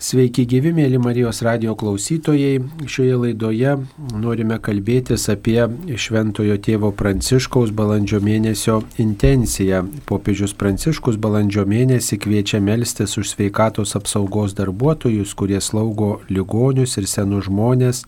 Sveiki 0.00 0.46
gyvi, 0.48 0.70
mėly 0.72 0.96
Marijos 0.96 1.42
radio 1.44 1.74
klausytojai. 1.76 2.62
Šioje 2.88 3.18
laidoje 3.20 3.74
norime 4.16 4.56
kalbėtis 4.64 5.26
apie 5.28 5.58
Šventojo 6.00 6.56
tėvo 6.64 6.88
Pranciškaus 6.96 7.68
balandžio 7.76 8.22
mėnesio 8.24 8.78
intenciją. 9.04 9.82
Popiežius 10.08 10.56
Pranciškus 10.56 11.20
balandžio 11.20 11.66
mėnesį 11.68 12.16
kviečia 12.24 12.62
melstis 12.64 13.18
už 13.20 13.34
sveikatos 13.34 13.92
apsaugos 14.00 14.56
darbuotojus, 14.56 15.36
kurie 15.36 15.60
slaugo 15.60 16.14
ligonius 16.32 16.96
ir 16.96 17.04
senus 17.04 17.50
žmonės, 17.50 18.06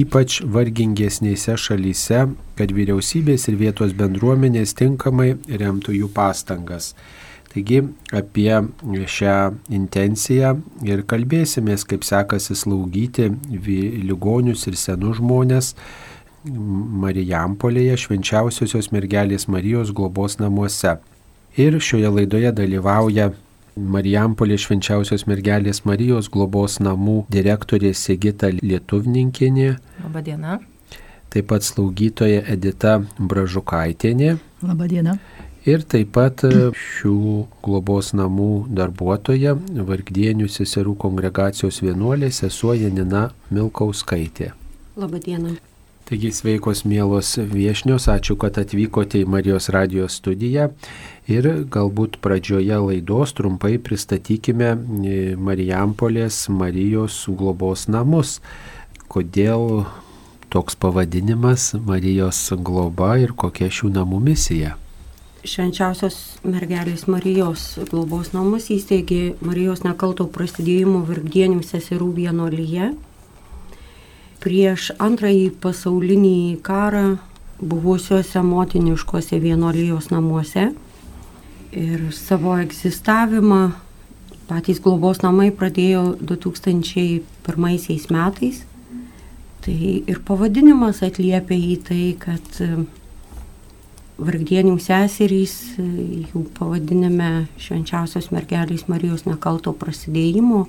ypač 0.00 0.40
vargingesnėse 0.48 1.60
šalyse, 1.60 2.24
kad 2.56 2.72
vyriausybės 2.72 3.50
ir 3.52 3.60
vietos 3.60 3.92
bendruomenės 3.92 4.72
tinkamai 4.80 5.34
remtų 5.44 6.00
jų 6.00 6.14
pastangas. 6.16 6.94
Taigi 7.48 7.80
apie 8.12 8.52
šią 9.08 9.36
intenciją 9.72 10.52
ir 10.84 11.02
kalbėsimės, 11.08 11.86
kaip 11.88 12.04
sekasi 12.04 12.56
slaugyti 12.58 13.30
ligonius 14.04 14.66
ir 14.68 14.76
senus 14.76 15.16
žmonės 15.22 15.72
Marijampolėje 16.48 17.96
švenčiausiosios 18.04 18.92
mergelės 18.94 19.48
Marijos 19.50 19.90
globos 19.96 20.38
namuose. 20.38 20.98
Ir 21.58 21.80
šioje 21.82 22.12
laidoje 22.14 22.52
dalyvauja 22.54 23.32
Marijampolė 23.78 24.58
švenčiausios 24.60 25.26
mergelės 25.30 25.84
Marijos 25.88 26.28
globos 26.30 26.78
namų 26.84 27.24
direktorė 27.32 27.94
Sigita 27.94 28.52
Lietuvninkinė. 28.54 29.74
Labadiena. 30.04 30.60
Taip 31.28 31.50
pat 31.50 31.66
slaugytoja 31.66 32.44
Edita 32.54 32.98
Bražukaitinė. 33.18 34.38
Labadiena 34.64 35.18
ir 35.68 35.84
taip 35.84 36.12
pat 36.16 36.44
e, 36.48 36.70
šių 36.72 37.20
globos 37.64 38.12
namų 38.16 38.68
darbuotoja, 38.74 39.54
Vargdienių 39.88 40.48
seserų 40.52 40.96
kongregacijos 41.04 41.82
vienuolė, 41.84 42.30
sesuo 42.32 42.74
Janina 42.78 43.28
Milkauskaitė. 43.54 44.52
Labadiena. 44.98 45.56
Taigi 46.08 46.30
sveikos 46.32 46.86
mielos 46.88 47.34
viešnios, 47.36 48.06
ačiū, 48.08 48.38
kad 48.40 48.56
atvykote 48.56 49.20
į 49.20 49.28
Marijos 49.28 49.68
radijos 49.74 50.16
studiją 50.16 50.70
ir 51.28 51.48
galbūt 51.68 52.16
pradžioje 52.24 52.78
laidos 52.80 53.36
trumpai 53.36 53.74
pristatykime 53.76 54.72
e, 54.72 55.20
Marijampolės 55.36 56.46
Marijos 56.48 57.20
globos 57.28 57.84
namus. 57.92 58.38
Kodėl 59.12 59.84
toks 60.48 60.80
pavadinimas 60.80 61.74
Marijos 61.84 62.40
globa 62.56 63.18
ir 63.20 63.36
kokia 63.36 63.68
šių 63.68 63.92
namų 64.00 64.24
misija? 64.32 64.78
Švenčiausios 65.46 66.38
mergelės 66.46 67.06
Marijos 67.10 67.78
globos 67.90 68.32
namus 68.34 68.68
įsteigė 68.74 69.36
Marijos 69.44 69.84
nekalto 69.84 70.26
prasidėjimo 70.30 71.04
virkdienių 71.06 71.62
seserų 71.66 72.10
vienolyje. 72.16 72.92
Prieš 74.42 74.92
antrąjį 75.02 75.50
pasaulinį 75.62 76.58
karą 76.66 77.18
buvusiuose 77.58 78.42
motiniškose 78.46 79.38
vienolyjos 79.42 80.10
namuose 80.14 80.70
ir 81.74 82.08
savo 82.14 82.54
egzistavimą 82.58 83.62
patys 84.48 84.80
globos 84.80 85.20
namai 85.22 85.50
pradėjo 85.52 86.14
2001 86.22 88.12
metais. 88.14 88.62
Tai 89.58 89.74
ir 90.08 90.20
pavadinimas 90.24 91.02
atliepia 91.04 91.58
į 91.58 91.74
tai, 91.84 92.04
kad 92.22 92.60
vargdienių 94.18 94.74
seserys, 94.82 95.54
jų 95.78 96.42
pavadiname 96.56 97.46
švenčiausios 97.60 98.32
mergelės 98.34 98.88
Marijos 98.90 99.24
nekalto 99.28 99.72
prasidėjimo 99.78 100.64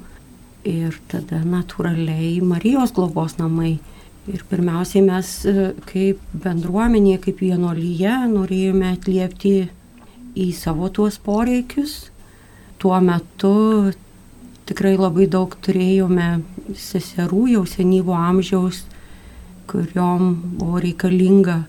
ir 0.69 0.97
tada 1.09 1.41
natūraliai 1.41 2.37
Marijos 2.45 2.93
globos 2.93 3.39
namai. 3.39 3.79
Ir 4.29 4.43
pirmiausiai 4.45 5.01
mes 5.01 5.31
kaip 5.89 6.21
bendruomenė, 6.43 7.15
kaip 7.23 7.39
vienolyje 7.41 8.13
norėjome 8.29 8.91
atliepti 8.93 9.53
į 10.37 10.51
savo 10.53 10.91
tuos 10.93 11.17
poreikius. 11.23 12.11
Tuo 12.77 12.99
metu 13.01 13.89
tikrai 14.69 14.93
labai 14.99 15.25
daug 15.31 15.55
turėjome 15.65 16.43
seserų 16.77 17.47
jau 17.55 17.65
senyvo 17.65 18.13
amžiaus, 18.13 18.83
kuriuom 19.71 20.35
buvo 20.59 20.83
reikalinga 20.85 21.63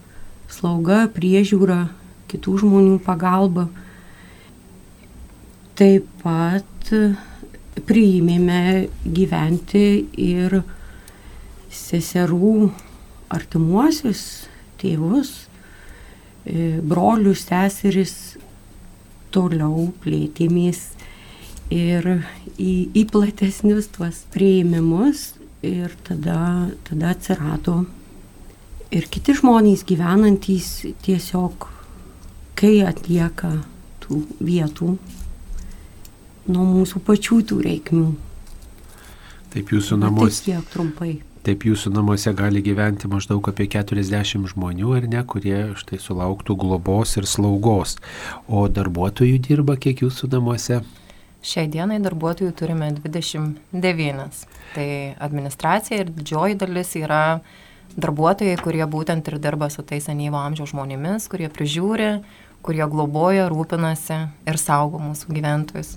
slauga, 0.50 1.04
priežiūra, 1.14 1.84
kitų 2.30 2.56
žmonių 2.64 2.98
pagalba. 3.04 3.68
Taip 5.78 6.06
pat 6.22 6.92
priimėme 7.88 8.88
gyventi 9.04 9.84
ir 10.20 10.60
seserų 11.70 12.70
artimuosius, 13.30 14.24
tėvus, 14.80 15.32
e, 16.44 16.80
brolius, 16.82 17.46
seseris, 17.48 18.14
toliau 19.30 19.90
plėtėmės 20.02 20.82
ir 21.70 22.08
į, 22.58 22.90
į 22.98 23.06
platesnius 23.12 23.86
tuos 23.94 24.24
prieimimus 24.34 25.30
ir 25.62 25.94
tada, 26.06 26.40
tada 26.88 27.14
atsirado 27.14 27.84
ir 28.94 29.06
kiti 29.10 29.34
žmonės 29.38 29.84
gyvenantys 29.88 30.70
tiesiog, 31.04 31.68
kai 32.58 32.80
atlieka 32.86 33.54
tų 34.02 34.24
vietų 34.42 34.94
nuo 36.50 36.66
mūsų 36.74 37.02
pačių 37.06 37.40
tų 37.50 37.58
reikmių. 37.66 38.06
Taip 39.50 39.72
jūsų 39.74 39.98
namuose. 39.98 40.44
Tiek 40.46 40.70
trumpai. 40.70 41.16
Taip 41.46 41.64
jūsų 41.64 41.94
namuose 41.94 42.34
gali 42.36 42.60
gyventi 42.60 43.08
maždaug 43.08 43.46
apie 43.48 43.64
40 43.72 44.50
žmonių, 44.52 44.90
ar 44.98 45.06
ne, 45.08 45.22
kurie 45.24 45.60
štai 45.80 45.96
sulauktų 46.02 46.56
globos 46.60 47.16
ir 47.16 47.26
slaugos. 47.30 47.96
O 48.46 48.66
darbuotojų 48.68 49.38
dirba 49.46 49.78
kiek 49.80 50.02
jūsų 50.04 50.28
namuose? 50.34 50.82
Šiai 51.40 51.70
dienai 51.72 51.96
darbuotojų 52.04 52.52
turime 52.58 52.90
29. 52.98 54.44
Tai 54.74 54.88
administracija 55.24 56.02
ir 56.02 56.12
didžioji 56.12 56.60
dalis 56.60 56.92
yra 57.00 57.40
darbuotojai, 57.96 58.58
kurie 58.60 58.84
būtent 58.86 59.26
ir 59.30 59.38
dirba 59.42 59.70
su 59.70 59.82
tais 59.86 60.04
senyvo 60.06 60.38
amžiaus 60.40 60.74
žmonėmis, 60.74 61.26
kurie 61.30 61.48
prižiūri, 61.50 62.12
kurie 62.62 62.86
globoja, 62.86 63.48
rūpinasi 63.50 64.20
ir 64.46 64.60
saugo 64.60 65.00
mūsų 65.02 65.34
gyventojus. 65.34 65.96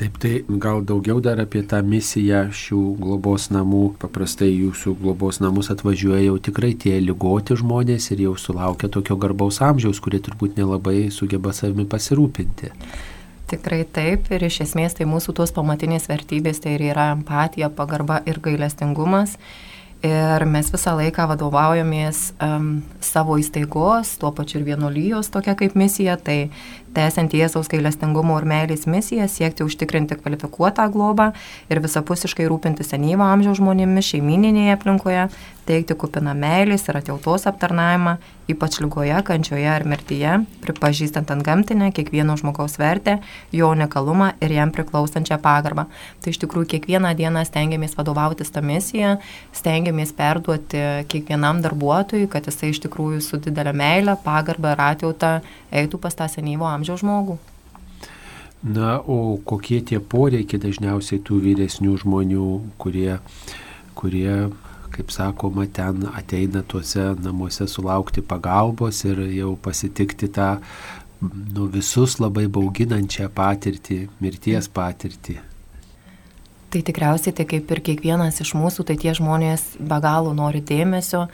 Taip, 0.00 0.14
tai 0.16 0.38
gal 0.48 0.80
daugiau 0.80 1.20
dar 1.20 1.42
apie 1.42 1.60
tą 1.68 1.82
misiją 1.84 2.46
šių 2.56 2.78
globos 3.02 3.50
namų. 3.52 3.82
Paprastai 4.00 4.48
jūsų 4.48 4.94
globos 4.96 5.42
namus 5.44 5.68
atvažiuoja 5.74 6.22
jau 6.24 6.38
tikrai 6.40 6.70
tie 6.72 6.94
lygoti 7.04 7.58
žmonės 7.60 8.06
ir 8.14 8.22
jau 8.24 8.32
sulaukia 8.40 8.88
tokio 8.88 9.18
garbaus 9.20 9.60
amžiaus, 9.60 10.00
kurie 10.00 10.22
turbūt 10.24 10.56
nelabai 10.56 11.10
sugeba 11.12 11.52
savimi 11.52 11.84
pasirūpinti. 11.84 12.72
Tikrai 13.52 13.82
taip 13.84 14.32
ir 14.32 14.46
iš 14.48 14.62
esmės 14.64 14.96
tai 14.96 15.04
mūsų 15.10 15.34
tos 15.36 15.52
pamatinės 15.52 16.08
vertybės 16.08 16.64
tai 16.64 16.78
ir 16.78 16.86
yra 16.94 17.10
empatija, 17.12 17.68
pagarba 17.68 18.22
ir 18.24 18.40
gailestingumas. 18.40 19.36
Ir 20.00 20.44
mes 20.48 20.70
visą 20.72 20.94
laiką 20.96 21.26
vadovaujamės 21.28 22.20
um, 22.40 22.68
savo 23.04 23.34
įstaigos, 23.36 24.14
tuo 24.20 24.30
pačiu 24.32 24.62
ir 24.62 24.70
vienolyjos 24.70 25.28
tokia 25.34 25.52
kaip 25.60 25.76
misija, 25.76 26.14
tai 26.16 26.48
tęsiant 26.96 27.34
Jėzaus 27.34 27.70
gailestingumo 27.70 28.38
ir 28.40 28.46
meilės 28.50 28.86
misiją, 28.90 29.28
siekti 29.30 29.64
užtikrinti 29.66 30.18
kvalifikuotą 30.18 30.88
globą 30.92 31.30
ir 31.70 31.82
visapusiškai 31.84 32.48
rūpinti 32.50 32.86
senyvo 32.86 33.26
amžiaus 33.26 33.60
žmonėmis 33.60 34.10
šeimininėje 34.10 34.76
aplinkoje, 34.76 35.28
teikti 35.70 35.94
kupiną 35.94 36.34
meilės 36.34 36.88
ir 36.88 36.98
atjautos 36.98 37.46
aptarnavimą, 37.46 38.16
ypač 38.50 38.80
lygoje, 38.82 39.14
kančioje 39.26 39.68
ar 39.70 39.84
mirtyje, 39.86 40.40
pripažįstant 40.64 41.30
ant 41.30 41.44
gamtinę 41.46 41.92
kiekvieno 41.94 42.34
žmogaus 42.40 42.74
vertę, 42.80 43.18
jo 43.54 43.68
unikalumą 43.70 44.32
ir 44.42 44.54
jam 44.56 44.72
priklausančią 44.74 45.38
pagarbą. 45.44 45.86
Tai 46.22 46.32
iš 46.32 46.40
tikrųjų 46.42 46.72
kiekvieną 46.74 47.12
dieną 47.18 47.44
stengiamės 47.46 47.94
vadovautis 47.98 48.50
tą 48.50 48.64
misiją, 48.66 49.16
stengiamės 49.54 50.10
perduoti 50.18 50.82
kiekvienam 51.12 51.62
darbuotojui, 51.62 52.26
kad 52.32 52.50
jisai 52.50 52.72
iš 52.74 52.82
tikrųjų 52.88 53.22
su 53.22 53.38
didelė 53.38 53.76
meilė, 53.76 54.18
pagarba 54.24 54.74
ir 54.74 54.84
atjauta 54.88 55.36
eitų 55.70 56.02
pas 56.02 56.18
tą 56.18 56.26
senyvo 56.32 56.66
amžiaus 56.66 56.79
žmogų. 56.88 57.38
Na, 58.60 58.98
o 59.00 59.38
kokie 59.44 59.80
tie 59.80 60.00
poreikiai 60.00 60.60
dažniausiai 60.60 61.22
tų 61.24 61.38
vyresnių 61.46 61.94
žmonių, 62.02 62.48
kurie, 62.80 63.16
kurie 63.96 64.50
kaip 64.90 65.12
sakoma, 65.14 65.64
ten 65.66 66.04
ateina 66.12 66.62
tuose 66.62 67.14
namuose 67.24 67.66
sulaukti 67.70 68.20
pagalbos 68.20 69.04
ir 69.08 69.22
jau 69.32 69.54
pasitikti 69.56 70.28
tą 70.28 70.58
nu, 71.20 71.68
visus 71.72 72.18
labai 72.20 72.46
bauginančią 72.52 73.30
patirtį, 73.36 74.00
mirties 74.20 74.68
patirtį. 74.72 75.38
Tai 76.70 76.82
tikriausiai 76.86 77.34
tai 77.34 77.46
kaip 77.50 77.72
ir 77.74 77.80
kiekvienas 77.86 78.42
iš 78.44 78.52
mūsų, 78.54 78.86
tai 78.86 78.96
tie 79.00 79.14
žmonės 79.16 79.74
be 79.80 79.98
galo 80.04 80.34
nori 80.36 80.60
dėmesio, 80.62 81.26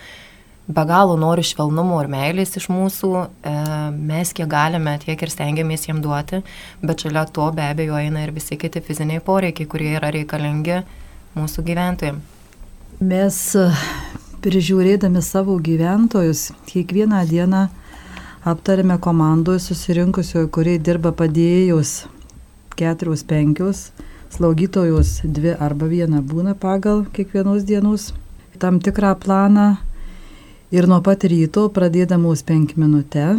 be 0.67 0.85
galo 0.85 1.17
nori 1.17 1.45
švelnumo 1.47 2.01
ir 2.03 2.09
meilės 2.11 2.57
iš 2.59 2.67
mūsų, 2.73 3.11
e, 3.47 3.53
mes 3.95 4.33
kiek 4.35 4.49
galime, 4.51 4.97
tiek 5.03 5.21
ir 5.23 5.31
stengiamės 5.31 5.87
jiem 5.87 6.03
duoti, 6.03 6.43
bet 6.83 7.05
šalia 7.07 7.27
to 7.31 7.47
be 7.55 7.63
abejo 7.63 7.99
eina 8.01 8.25
ir 8.25 8.35
visi 8.35 8.59
kiti 8.59 8.83
fiziniai 8.83 9.23
poreikiai, 9.23 9.69
kurie 9.71 9.93
yra 10.01 10.11
reikalingi 10.15 10.81
mūsų 11.39 11.67
gyventojams. 11.71 12.35
Mes 12.99 13.39
e, 13.55 13.69
prižiūrėdami 14.43 15.23
savo 15.23 15.59
gyventojus 15.63 16.51
kiekvieną 16.67 17.23
dieną 17.31 17.67
aptarėme 18.47 18.99
komandoje 19.03 19.63
susirinkusioje, 19.69 20.51
kuriai 20.51 20.83
dirba 20.83 21.13
padėjus 21.15 22.07
keturios 22.77 23.23
penkios, 23.27 23.91
slaugytojos 24.35 25.21
dvi 25.25 25.55
arba 25.63 25.87
viena 25.91 26.21
būna 26.23 26.57
pagal 26.59 27.05
kiekvienos 27.15 27.65
dienos 27.69 28.11
tam 28.59 28.81
tikrą 28.81 29.15
planą 29.21 29.77
Ir 30.75 30.89
nuo 30.91 30.97
pat 30.99 31.23
ryto, 31.31 31.69
pradėdamos 31.71 32.41
penk 32.43 32.73
minutę, 32.75 33.37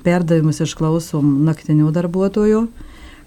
perdavimus 0.00 0.62
išklausom 0.64 1.42
naktinių 1.44 1.90
darbuotojų, 1.92 2.60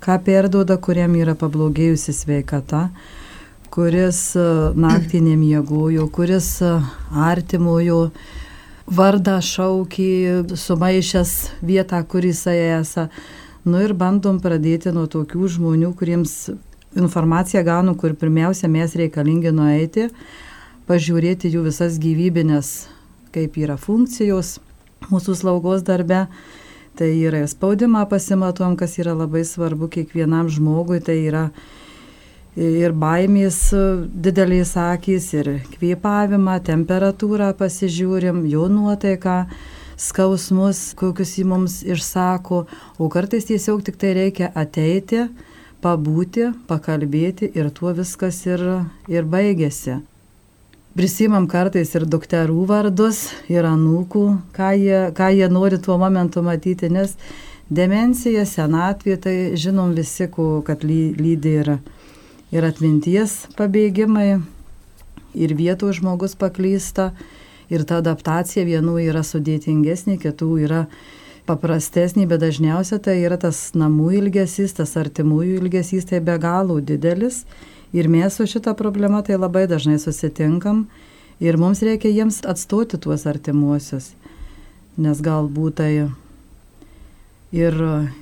ką 0.01 0.13
perduoda, 0.25 0.79
kuriam 0.81 1.13
yra 1.13 1.35
pablogėjusi 1.37 2.15
sveikata, 2.17 2.87
kuris 3.69 4.23
e, 4.33 4.45
naktį 4.73 5.21
nemiegojo, 5.27 6.07
kuris 6.09 6.47
e, 6.65 6.71
artimojo 7.13 7.99
vardą 8.89 9.35
šaukį, 9.45 10.07
sumaišęs 10.57 11.33
vietą, 11.61 11.99
kur 12.01 12.25
jisai 12.25 12.55
esą. 12.79 13.05
Nu 13.69 13.83
ir 13.85 13.93
bandom 13.93 14.39
pradėti 14.41 14.89
nuo 14.95 15.03
tokių 15.05 15.51
žmonių, 15.59 15.91
kuriems 15.99 16.33
informaciją 16.97 17.61
gaunu, 17.69 17.93
kur 18.01 18.17
pirmiausia 18.17 18.65
mes 18.65 18.97
reikalingi 18.97 19.53
nueiti, 19.53 20.07
pažiūrėti 20.89 21.53
jų 21.53 21.67
visas 21.69 22.01
gyvybinės 22.01 22.73
kaip 23.33 23.57
yra 23.61 23.77
funkcijos 23.79 24.59
mūsų 25.11 25.37
slaugos 25.41 25.85
darbe. 25.87 26.25
Tai 26.99 27.07
yra 27.07 27.45
spaudimą 27.47 28.03
pasimatuom, 28.11 28.75
kas 28.77 28.97
yra 28.99 29.13
labai 29.15 29.45
svarbu 29.47 29.87
kiekvienam 29.93 30.49
žmogui, 30.51 30.99
tai 30.99 31.21
yra 31.23 31.45
ir 32.59 32.91
baimės 32.91 33.69
didelės 34.11 34.75
akys, 34.75 35.29
ir 35.39 35.51
kvėpavimą, 35.77 36.57
temperatūrą 36.67 37.53
pasižiūrim, 37.59 38.43
jo 38.51 38.67
nuotaiką, 38.67 39.37
skausmus, 40.01 40.91
kokius 40.99 41.37
jį 41.39 41.47
mums 41.47 41.79
išsako, 41.87 42.65
o 42.99 43.09
kartais 43.13 43.47
tiesiog 43.47 43.85
tik 43.87 43.99
tai 44.01 44.13
reikia 44.17 44.51
ateiti, 44.51 45.29
pabūti, 45.81 46.51
pakalbėti 46.67 47.53
ir 47.55 47.71
tuo 47.71 47.95
viskas 47.95 48.43
ir, 48.49 48.67
ir 49.07 49.27
baigėsi. 49.31 50.01
Prisimam 50.91 51.45
kartais 51.47 51.93
ir 51.95 52.03
dukterų 52.03 52.65
vardus, 52.67 53.29
ir 53.47 53.63
anūkų, 53.63 54.23
ką 54.51 54.71
jie, 54.75 54.97
ką 55.15 55.29
jie 55.31 55.47
nori 55.47 55.77
tuo 55.79 55.95
momentu 55.95 56.43
matyti, 56.43 56.89
nes 56.91 57.13
demencija, 57.71 58.43
senatvė, 58.43 59.15
tai 59.23 59.35
žinom 59.55 59.93
visi, 59.95 60.27
kad 60.67 60.83
lydi 60.83 61.53
ir, 61.61 61.71
ir 62.51 62.67
atminties 62.67 63.37
pabėgimai, 63.55 64.41
ir 65.31 65.55
vietų 65.55 65.93
žmogus 65.95 66.35
paklysta, 66.35 67.13
ir 67.71 67.87
ta 67.87 68.03
adaptacija 68.03 68.67
vienų 68.67 68.99
yra 69.07 69.23
sudėtingesnė, 69.23 70.19
kitų 70.19 70.51
yra 70.67 70.85
paprastesnė, 71.47 72.27
bet 72.27 72.43
dažniausiai 72.43 72.99
tai 72.99 73.21
yra 73.23 73.39
tas 73.39 73.69
namų 73.79 74.11
ilgesys, 74.25 74.75
tas 74.83 74.99
artimųjų 74.99 75.61
ilgesys, 75.63 76.11
tai 76.11 76.19
be 76.19 76.35
galo 76.35 76.81
didelis 76.83 77.45
Ir 77.93 78.07
mes 78.07 78.35
su 78.35 78.47
šita 78.47 78.73
problema 78.73 79.21
tai 79.21 79.35
labai 79.35 79.67
dažnai 79.67 79.99
susitinkam 79.99 80.85
ir 81.39 81.57
mums 81.57 81.81
reikia 81.83 82.11
jiems 82.11 82.39
atstoti 82.47 82.99
tuos 83.01 83.25
artimuosius, 83.27 84.13
nes 84.97 85.19
galbūt 85.25 85.79
tai 85.81 85.91
ir, 87.51 87.75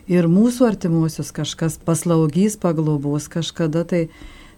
ir 0.09 0.29
mūsų 0.31 0.65
artimuosius 0.71 1.29
kažkas 1.35 1.77
paslaugys, 1.85 2.57
paglobos 2.57 3.29
kažkada, 3.29 3.85
tai, 3.85 4.07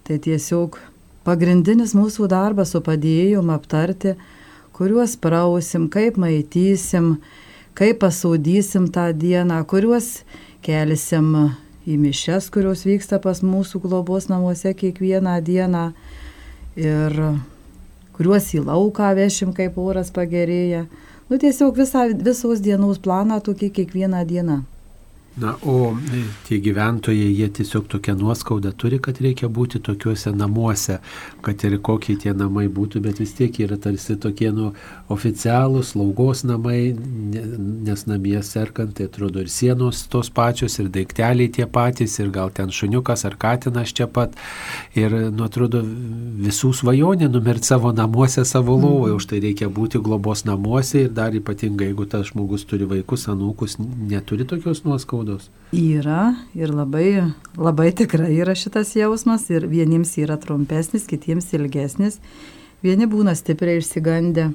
tai 0.08 0.20
tiesiog 0.24 0.80
pagrindinis 1.28 1.96
mūsų 1.98 2.30
darbas 2.32 2.72
su 2.72 2.82
padėjom 2.86 3.52
aptarti, 3.54 4.16
kuriuos 4.78 5.18
prausim, 5.22 5.90
kaip 5.92 6.16
maitysim, 6.22 7.18
kaip 7.78 8.00
pasaudysim 8.02 8.88
tą 8.96 9.12
dieną, 9.12 9.60
kuriuos 9.68 10.22
kelisim 10.66 11.36
į 11.88 11.98
mišes, 11.98 12.50
kurios 12.54 12.84
vyksta 12.86 13.20
pas 13.22 13.42
mūsų 13.46 13.82
globos 13.86 14.28
namuose 14.30 14.74
kiekvieną 14.78 15.38
dieną 15.46 15.86
ir 16.78 17.18
kuriuos 18.18 18.52
į 18.54 18.66
lauką 18.68 19.14
vešim, 19.18 19.56
kaip 19.58 19.80
oras 19.82 20.12
pagerėja. 20.14 20.86
Nu, 21.30 21.40
tiesiog 21.42 21.78
visą, 21.80 22.06
visos 22.12 22.62
dienos 22.62 23.00
planą 23.02 23.40
tokį 23.42 23.72
kiekvieną 23.80 24.26
dieną. 24.28 24.62
Na, 25.38 25.56
o 25.62 25.96
e, 26.14 26.24
tie 26.44 26.60
gyventojai, 26.60 27.32
jie 27.32 27.48
tiesiog 27.50 27.86
tokią 27.88 28.18
nuoskaudą 28.20 28.74
turi, 28.76 28.98
kad 29.00 29.16
reikia 29.24 29.48
būti 29.48 29.80
tokiuose 29.80 30.34
namuose, 30.36 30.98
kad 31.40 31.64
ir 31.64 31.78
kokie 31.80 32.18
tie 32.20 32.34
namai 32.36 32.66
būtų, 32.68 33.00
bet 33.06 33.22
vis 33.24 33.32
tiek 33.38 33.56
yra 33.64 33.78
tarsi 33.80 34.18
tokie 34.20 34.50
nu, 34.52 34.74
oficialūs 35.08 35.94
slaugos 35.94 36.44
namai, 36.44 36.92
nes 36.92 38.04
namie 38.12 38.42
serkant, 38.44 38.92
tai 38.98 39.08
atrodo 39.08 39.40
ir 39.40 39.48
sienos 39.48 40.02
tos 40.12 40.28
pačios, 40.28 40.76
ir 40.84 40.90
daikteliai 40.92 41.48
tie 41.48 41.64
patys, 41.64 42.18
ir 42.20 42.28
gal 42.36 42.52
ten 42.52 42.68
šuniukas 42.68 43.24
ar 43.24 43.40
katinas 43.40 43.96
čia 43.96 44.10
pat. 44.12 44.36
Ir, 45.00 45.16
nu, 45.32 45.48
atrodo, 45.48 45.80
visų 46.44 46.74
svajonė 46.82 47.32
numirti 47.32 47.72
savo 47.72 47.94
namuose, 47.96 48.44
savo 48.44 48.76
lovoje, 48.76 49.16
už 49.16 49.32
tai 49.32 49.40
reikia 49.48 49.72
būti 49.72 50.04
globos 50.04 50.44
namuose 50.44 51.06
ir 51.06 51.16
dar 51.16 51.32
ypatingai, 51.40 51.94
jeigu 51.94 52.12
tas 52.12 52.28
žmogus 52.34 52.68
turi 52.68 52.90
vaikus, 52.98 53.30
anūkus, 53.32 53.80
neturi 53.80 54.44
tokios 54.44 54.84
nuoskaudos 54.84 55.21
nuoskaudos? 55.22 55.50
Yra 55.72 56.36
ir 56.56 56.74
labai, 56.74 57.34
labai 57.58 57.92
tikrai 57.96 58.34
yra 58.42 58.56
šitas 58.56 58.96
jausmas 58.96 59.50
ir 59.50 59.68
vieniems 59.68 60.18
yra 60.18 60.38
trumpesnis, 60.38 61.08
kitiems 61.08 61.54
ilgesnis. 61.54 62.20
Vieni 62.84 63.06
būna 63.08 63.36
stipriai 63.36 63.80
išsigandę. 63.80 64.52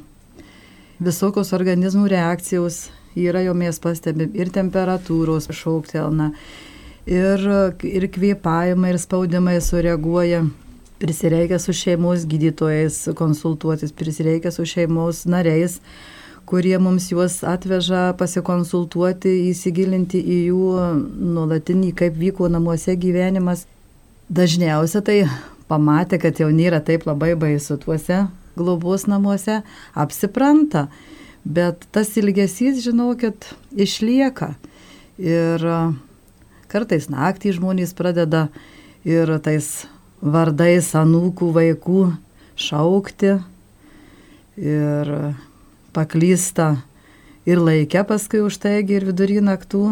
Visokios 0.98 1.52
organizmų 1.52 2.08
reakcijos 2.08 2.90
yra 3.16 3.42
jau 3.44 3.54
mes 3.54 3.78
pastebim 3.78 4.32
ir 4.34 4.50
temperatūros 4.50 5.48
šauktelna, 5.52 6.32
ir, 7.06 7.40
ir 7.82 8.08
kvėpavimai, 8.12 8.92
ir 8.92 8.98
spaudimai 9.00 9.60
sureaguoja. 9.60 10.44
Prisireikia 10.96 11.58
su 11.60 11.74
šeimos 11.76 12.24
gydytojais 12.24 13.10
konsultuotis, 13.16 13.92
prisireikia 13.92 14.50
su 14.50 14.64
šeimos 14.64 15.26
nariais 15.28 15.80
kurie 16.46 16.78
mums 16.78 17.10
juos 17.10 17.40
atveža 17.46 18.12
pasikonsultuoti, 18.20 19.32
įsigilinti 19.50 20.20
į 20.22 20.38
jų 20.52 20.70
nuolatinį, 21.34 21.90
kaip 21.98 22.16
vyko 22.20 22.50
namuose 22.52 22.94
gyvenimas. 22.98 23.66
Dažniausiai 24.26 25.04
tai 25.06 25.16
pamatė, 25.70 26.18
kad 26.23 26.38
jau 26.42 26.49
nėra 26.54 26.80
taip 26.82 27.06
labai 27.06 27.35
baisu 27.38 27.78
tuose 27.82 28.25
globos 28.56 29.04
namuose, 29.11 29.61
apsipranta, 29.94 30.87
bet 31.44 31.85
tas 31.94 32.14
ilgesys, 32.18 32.80
žinokit, 32.85 33.50
išlieka. 33.76 34.54
Ir 35.21 35.62
kartais 36.73 37.11
naktį 37.12 37.56
žmonės 37.59 37.94
pradeda 37.97 38.47
ir 39.06 39.30
tais 39.44 39.87
vardais 40.21 40.88
anūkų 40.97 41.50
vaikų 41.56 42.06
šaukti. 42.56 43.37
Ir 44.56 45.12
paklysta 45.97 46.76
ir 47.49 47.62
laikė 47.62 48.05
paskui 48.09 48.43
už 48.45 48.61
taigi 48.61 48.99
ir 48.99 49.07
vidury 49.09 49.41
naktų, 49.45 49.83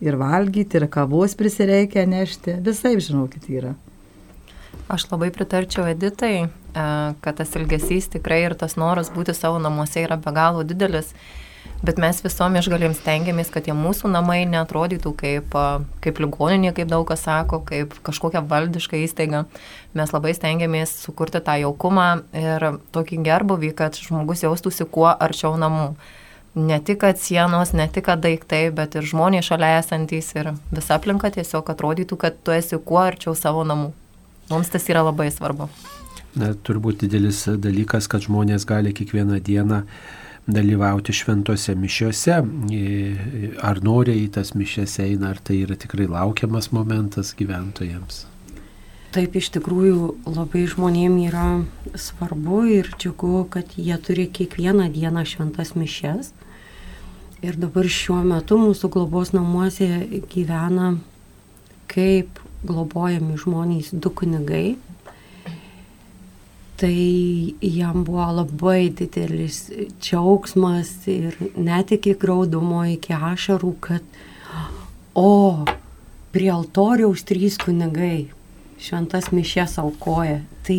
ir 0.00 0.16
valgyti, 0.20 0.80
ir 0.80 0.88
kavos 0.92 1.36
prisireikia 1.36 2.06
nešti. 2.08 2.56
Visai, 2.64 2.96
žinokit, 3.02 3.46
yra. 3.52 3.74
Aš 4.90 5.06
labai 5.12 5.28
pritarčiau 5.34 5.86
Editai, 5.90 6.46
e, 6.46 6.84
kad 7.22 7.38
tas 7.38 7.52
ilgesys 7.58 8.08
tikrai 8.10 8.40
ir 8.46 8.56
tas 8.58 8.74
noras 8.80 9.12
būti 9.14 9.34
savo 9.36 9.60
namuose 9.62 10.02
yra 10.02 10.16
be 10.18 10.32
galo 10.34 10.64
didelis. 10.66 11.12
Bet 11.80 11.96
mes 11.96 12.18
visom 12.20 12.58
išgalim 12.60 12.92
stengiamės, 12.92 13.48
kad 13.48 13.64
tie 13.64 13.72
mūsų 13.72 14.10
namai 14.12 14.42
netrodytų 14.44 15.14
kaip, 15.16 15.54
kaip 16.04 16.18
ligoninė, 16.20 16.74
kaip 16.76 16.90
daug 16.92 17.06
kas 17.08 17.24
sako, 17.24 17.62
kaip 17.64 17.94
kažkokia 18.04 18.42
valdiška 18.44 18.98
įstaiga. 19.00 19.46
Mes 19.96 20.12
labai 20.12 20.34
stengiamės 20.36 20.92
sukurti 21.06 21.40
tą 21.46 21.56
jaukumą 21.62 22.10
ir 22.36 22.68
tokį 22.92 23.22
gerbuvį, 23.24 23.72
kad 23.80 23.96
žmogus 23.96 24.44
jaustųsi 24.44 24.84
kuo 24.92 25.08
arčiau 25.08 25.54
namų. 25.56 25.94
Ne 26.60 26.82
tik 26.84 27.06
sienos, 27.16 27.72
ne 27.72 27.88
tik 27.88 28.12
daiktai, 28.12 28.66
bet 28.76 29.00
ir 29.00 29.08
žmonės 29.08 29.48
šalia 29.48 29.78
esantys 29.80 30.34
ir 30.36 30.52
visa 30.68 31.00
aplinka 31.00 31.32
tiesiog 31.32 31.64
atrodytų, 31.72 32.20
kad 32.20 32.36
tu 32.44 32.52
esi 32.52 32.76
kuo 32.76 33.00
arčiau 33.06 33.32
savo 33.32 33.64
namų. 33.64 33.94
Mums 34.52 34.68
tas 34.68 34.84
yra 34.90 35.06
labai 35.06 35.30
svarbu. 35.32 35.70
Na, 36.36 36.52
turbūt 36.52 37.06
didelis 37.06 37.46
dalykas, 37.48 38.10
kad 38.10 38.26
žmonės 38.26 38.66
gali 38.68 38.92
kiekvieną 38.94 39.38
dieną 39.46 39.86
uh, 39.86 40.18
dalyvauti 40.54 41.14
šventose 41.16 41.74
mišiuose, 41.78 42.40
ar 43.66 43.80
noriai 43.84 44.24
į 44.26 44.32
tas 44.36 44.54
mišias 44.56 44.98
eina, 45.02 45.32
ar 45.34 45.40
tai 45.42 45.62
yra 45.64 45.78
tikrai 45.78 46.08
laukiamas 46.10 46.70
momentas 46.76 47.32
gyventojams. 47.38 48.24
Taip 49.10 49.34
iš 49.34 49.48
tikrųjų 49.56 50.30
labai 50.30 50.68
žmonėm 50.70 51.16
yra 51.24 51.46
svarbu 51.98 52.60
ir 52.70 52.92
džiugu, 52.94 53.48
kad 53.50 53.72
jie 53.74 53.96
turi 53.98 54.28
kiekvieną 54.30 54.86
dieną 54.94 55.24
šventas 55.26 55.74
mišes. 55.74 56.30
Ir 57.42 57.56
dabar 57.58 57.88
šiuo 57.90 58.20
metu 58.22 58.60
mūsų 58.60 58.92
globos 58.92 59.32
namuose 59.34 59.88
gyvena 60.30 60.92
kaip 61.90 62.38
globojami 62.62 63.38
žmonės 63.40 63.90
du 63.96 64.12
kunigai. 64.14 64.76
Tai 66.80 67.54
jam 67.60 68.04
buvo 68.08 68.24
labai 68.38 68.88
didelis 68.96 69.66
džiaugsmas 70.00 70.94
ir 71.12 71.36
net 71.56 71.92
iki 71.92 72.14
graudumo, 72.16 72.86
iki 72.88 73.12
ašarų, 73.12 73.72
kad 73.84 74.20
o, 75.12 75.66
prie 76.32 76.48
altoriaus 76.54 77.26
trys 77.28 77.58
kunigai 77.60 78.30
šventas 78.80 79.28
mišės 79.34 79.76
aukoja. 79.82 80.40
Tai, 80.64 80.78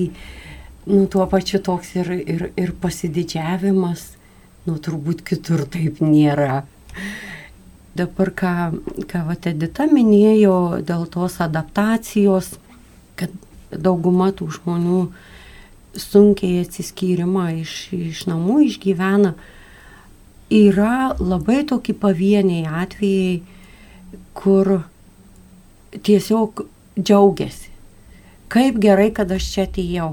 nu, 0.90 1.06
tuo 1.06 1.28
pačiu 1.30 1.62
toks 1.62 1.94
ir, 2.00 2.10
ir, 2.18 2.46
ir 2.58 2.74
pasididžiavimas, 2.82 4.08
nu, 4.66 4.80
turbūt 4.82 5.22
kitur 5.28 5.68
taip 5.70 6.02
nėra. 6.02 6.64
Dabar, 7.94 8.32
ką, 8.42 8.56
ką 9.12 9.26
Vatedita 9.28 9.86
minėjo 9.92 10.82
dėl 10.88 11.06
tos 11.12 11.38
adaptacijos, 11.44 12.56
kad 13.20 13.34
dauguma 13.70 14.32
tų 14.34 14.50
žmonių 14.58 15.02
sunkiai 15.98 16.62
atsiskyrimą 16.66 17.48
iš, 17.62 17.76
iš 17.96 18.26
namų 18.30 18.62
išgyvena, 18.68 19.34
yra 20.52 21.16
labai 21.20 21.64
tokie 21.68 21.96
pavieniai 21.98 22.68
atvejai, 22.84 23.42
kur 24.38 24.78
tiesiog 26.04 26.66
džiaugiasi 27.00 27.72
kaip 28.52 28.80
gerai, 28.84 29.10
kad 29.16 29.32
aš 29.32 29.48
čia 29.54 29.66
atėjau. 29.68 30.10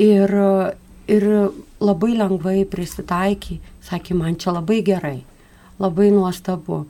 Ir, 0.00 0.32
ir 1.10 1.26
labai 1.82 2.12
lengvai 2.16 2.62
prisitaikė, 2.70 3.58
sakė, 3.84 4.16
man 4.16 4.38
čia 4.40 4.54
labai 4.54 4.80
gerai, 4.86 5.18
labai 5.82 6.10
nuostabu. 6.14 6.84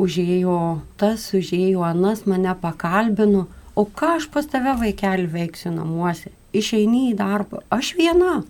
Užėjo 0.00 0.58
tas, 0.96 1.26
užėjo 1.36 1.82
anas, 1.84 2.22
mane 2.30 2.54
pakalbino, 2.62 3.44
o 3.74 3.84
ką 3.86 4.16
aš 4.18 4.28
pas 4.32 4.48
tave 4.48 4.74
vaikelį 4.80 5.28
veiksiu 5.32 5.72
namuose, 5.74 6.32
išeini 6.52 7.08
į 7.10 7.16
darbą, 7.20 7.62
aš 7.72 7.94
viena. 7.98 8.42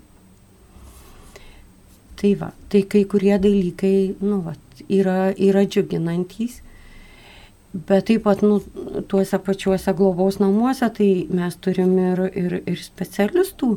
Tai 2.19 2.35
va, 2.39 2.53
tai 2.71 2.85
kai 2.87 3.03
kurie 3.11 3.35
dalykai, 3.43 3.97
nu, 4.23 4.43
va, 4.47 4.55
yra, 4.89 5.33
yra 5.35 5.65
džiuginantys. 5.67 6.61
Bet 7.73 8.11
taip 8.11 8.27
pat 8.27 8.43
nu, 8.45 8.61
tuose 9.09 9.39
pačiuose 9.41 9.95
globos 9.97 10.37
namuose, 10.43 10.91
tai 10.93 11.27
mes 11.33 11.55
turim 11.65 11.95
ir, 11.99 12.27
ir, 12.37 12.57
ir 12.69 12.83
specialistų, 12.85 13.71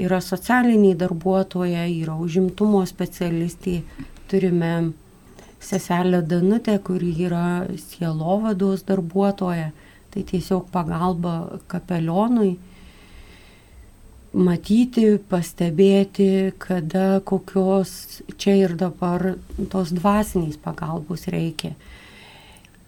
yra 0.00 0.22
socialiniai 0.24 0.96
darbuotojai, 0.96 1.90
yra 2.00 2.16
užimtumo 2.16 2.80
specialistai, 2.88 3.82
turime 4.30 4.72
seselę 5.60 6.22
Danutę, 6.22 6.78
kuri 6.78 7.12
yra 7.26 7.66
sielovados 7.76 8.86
darbuotoja, 8.88 9.70
tai 10.16 10.24
tiesiog 10.24 10.70
pagalba 10.72 11.60
kapelionui 11.68 12.54
matyti, 14.36 15.18
pastebėti, 15.28 16.54
kada 16.60 17.20
kokios 17.24 18.22
čia 18.40 18.56
ir 18.64 18.76
dabar 18.80 19.34
tos 19.72 19.92
dvasiniais 19.96 20.56
pagalbos 20.60 21.28
reikia 21.32 21.76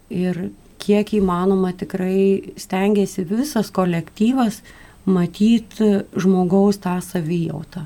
ir 0.09 0.49
kiek 0.81 1.13
įmanoma 1.19 1.71
tikrai 1.77 2.53
stengiasi 2.57 3.25
visas 3.29 3.69
kolektyvas 3.73 4.61
matyti 5.09 5.91
žmogaus 6.17 6.81
tą 6.81 6.97
savijautą, 7.05 7.85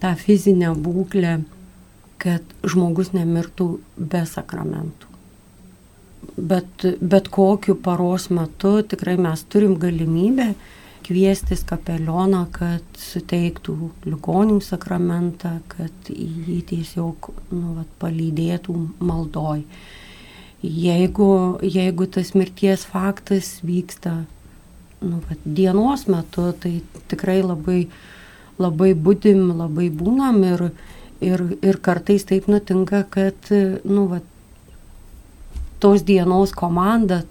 tą 0.00 0.14
fizinę 0.16 0.72
būklę, 0.76 1.38
kad 2.18 2.56
žmogus 2.64 3.12
nemirtų 3.14 3.68
be 3.96 4.24
sakramentų. 4.26 5.07
Bet, 6.38 6.84
bet 7.02 7.28
kokiu 7.34 7.74
paros 7.82 8.28
metu 8.30 8.78
tikrai 8.86 9.16
mes 9.18 9.42
turim 9.50 9.74
galimybę 9.82 10.52
kviestis 11.08 11.64
kapelioną, 11.66 12.44
kad 12.52 13.00
suteiktų 13.00 13.74
ligonių 14.06 14.58
sakramentą, 14.62 15.56
kad 15.72 16.10
jį 16.12 16.60
tiesiog 16.68 17.30
nu, 17.50 17.78
vat, 17.78 17.88
palydėtų 18.02 18.74
maldoj. 19.00 19.64
Jeigu, 20.62 21.30
jeigu 21.64 22.08
tas 22.12 22.34
mirties 22.36 22.84
faktas 22.90 23.56
vyksta 23.64 24.18
nu, 25.00 25.22
vat, 25.28 25.42
dienos 25.44 26.06
metu, 26.10 26.50
tai 26.60 26.78
tikrai 27.10 27.40
labai, 27.40 27.86
labai 28.60 28.92
būdim, 28.94 29.46
labai 29.56 29.88
būnam 29.94 30.42
ir, 30.44 30.66
ir, 31.24 31.44
ir 31.62 31.80
kartais 31.82 32.26
taip 32.28 32.50
nutinka, 32.52 33.04
kad 33.08 33.52
nu, 33.54 34.08
vat, 34.12 34.26
tos 35.80 36.04
dienos 36.06 36.52
komanda, 36.56 37.22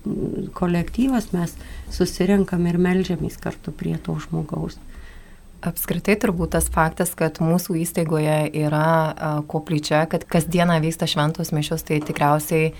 kolektyvas 0.57 1.31
mes 1.35 1.55
susirenkam 1.93 2.67
ir 2.69 2.79
melžiamės 2.81 3.39
kartu 3.41 3.73
prie 3.75 3.95
to 4.03 4.17
žmogaus. 4.27 4.77
Apskritai 5.65 6.15
turbūt 6.21 6.53
tas 6.53 6.69
faktas, 6.69 7.15
kad 7.17 7.41
mūsų 7.41 7.79
įstaigoje 7.81 8.37
yra 8.61 9.41
koplyčia, 9.49 10.05
kad 10.11 10.23
kasdieną 10.29 10.77
vyksta 10.83 11.09
šventos 11.09 11.51
mišios, 11.55 11.83
tai 11.87 11.97
tikriausiai 12.05 12.71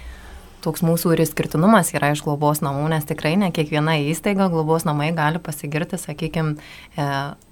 toks 0.68 0.84
mūsų 0.86 1.14
ir 1.14 1.24
išskirtinumas 1.24 1.92
yra 1.96 2.12
iš 2.14 2.24
globos 2.26 2.62
namų, 2.66 2.88
nes 2.92 3.06
tikrai 3.08 3.36
ne 3.40 3.50
kiekviena 3.56 3.98
įstaiga 4.10 4.50
globos 4.54 4.88
namai 4.88 5.10
gali 5.16 5.42
pasigirti, 5.44 6.00
sakykime, 6.02 6.58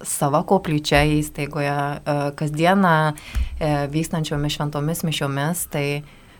savo 0.05 0.41
koplyčia 0.49 1.03
įstaigoje, 1.19 1.75
e, 1.75 2.15
kasdieną 2.39 2.95
e, 3.13 3.71
vykstančiomis 3.93 4.57
šventomis 4.57 5.05
mišiomis, 5.07 5.65
tai 5.73 5.85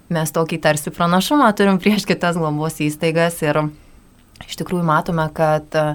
mes 0.09 0.31
tokį 0.31 0.59
tarsi 0.62 0.93
pranašumą 0.93 1.50
turim 1.57 1.79
prieš 1.81 2.05
kitas 2.09 2.38
globos 2.38 2.77
įstaigas 2.83 3.41
ir 3.45 3.65
iš 4.45 4.57
tikrųjų 4.59 4.85
matome, 4.85 5.25
kad 5.33 5.77
e, 5.77 5.85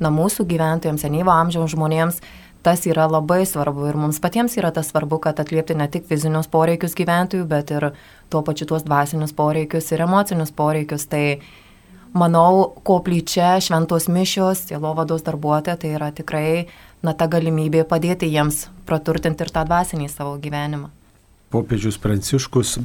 na, 0.00 0.10
mūsų 0.12 0.46
gyventojams, 0.48 1.04
senyvo 1.04 1.32
amžiaus 1.34 1.74
žmonėms, 1.74 2.20
tas 2.64 2.84
yra 2.88 3.06
labai 3.08 3.44
svarbu 3.48 3.88
ir 3.88 3.98
mums 4.00 4.20
patiems 4.20 4.56
yra 4.60 4.72
tas 4.74 4.90
svarbu, 4.92 5.20
kad 5.22 5.40
atliepti 5.40 5.76
ne 5.78 5.86
tik 5.88 6.08
fizinius 6.08 6.50
poreikius 6.50 6.96
gyventojų, 6.98 7.46
bet 7.48 7.72
ir 7.72 7.90
tuo 8.32 8.42
pačiu 8.46 8.68
tuos 8.68 8.84
dvasinius 8.86 9.34
poreikius 9.36 9.90
ir 9.92 10.04
emocinius 10.04 10.52
poreikius. 10.52 11.06
Tai 11.10 11.40
manau, 12.16 12.72
koplyčia, 12.84 13.54
šventos 13.62 14.10
mišios, 14.12 14.66
sielovados 14.68 15.24
darbuotoja, 15.26 15.78
tai 15.80 15.94
yra 15.96 16.10
tikrai 16.12 16.66
na, 17.04 17.14
ta 17.14 17.30
galimybė 17.30 17.86
padėti 17.88 18.28
jiems 18.32 18.66
praturtinti 18.88 19.46
ir 19.46 19.52
tą 19.54 19.64
dvasinį 19.68 20.10
savo 20.12 20.36
gyvenimą. 20.42 20.90
Popiežius 21.50 21.96
Pranciškus 21.98 22.78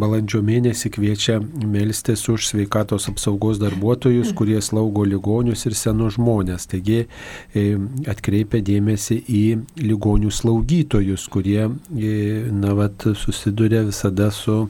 Balandžio 0.00 0.40
mėnesį 0.42 0.90
kviečia 0.96 1.38
melstis 1.40 2.24
už 2.32 2.48
sveikatos 2.50 3.06
apsaugos 3.12 3.60
darbuotojus, 3.62 4.32
kurie 4.34 4.58
slaugo 4.64 5.04
ligonius 5.06 5.66
ir 5.68 5.76
senus 5.78 6.16
žmonės. 6.18 6.66
Taigi 6.70 7.04
e, 7.04 7.64
atkreipia 8.10 8.62
dėmesį 8.64 9.20
į 9.30 9.44
ligonių 9.78 10.32
slaugytojus, 10.34 11.28
kurie 11.30 11.62
e, 11.68 12.16
na, 12.50 12.74
vat, 12.74 13.06
susiduria 13.20 13.84
visada 13.86 14.32
su 14.34 14.64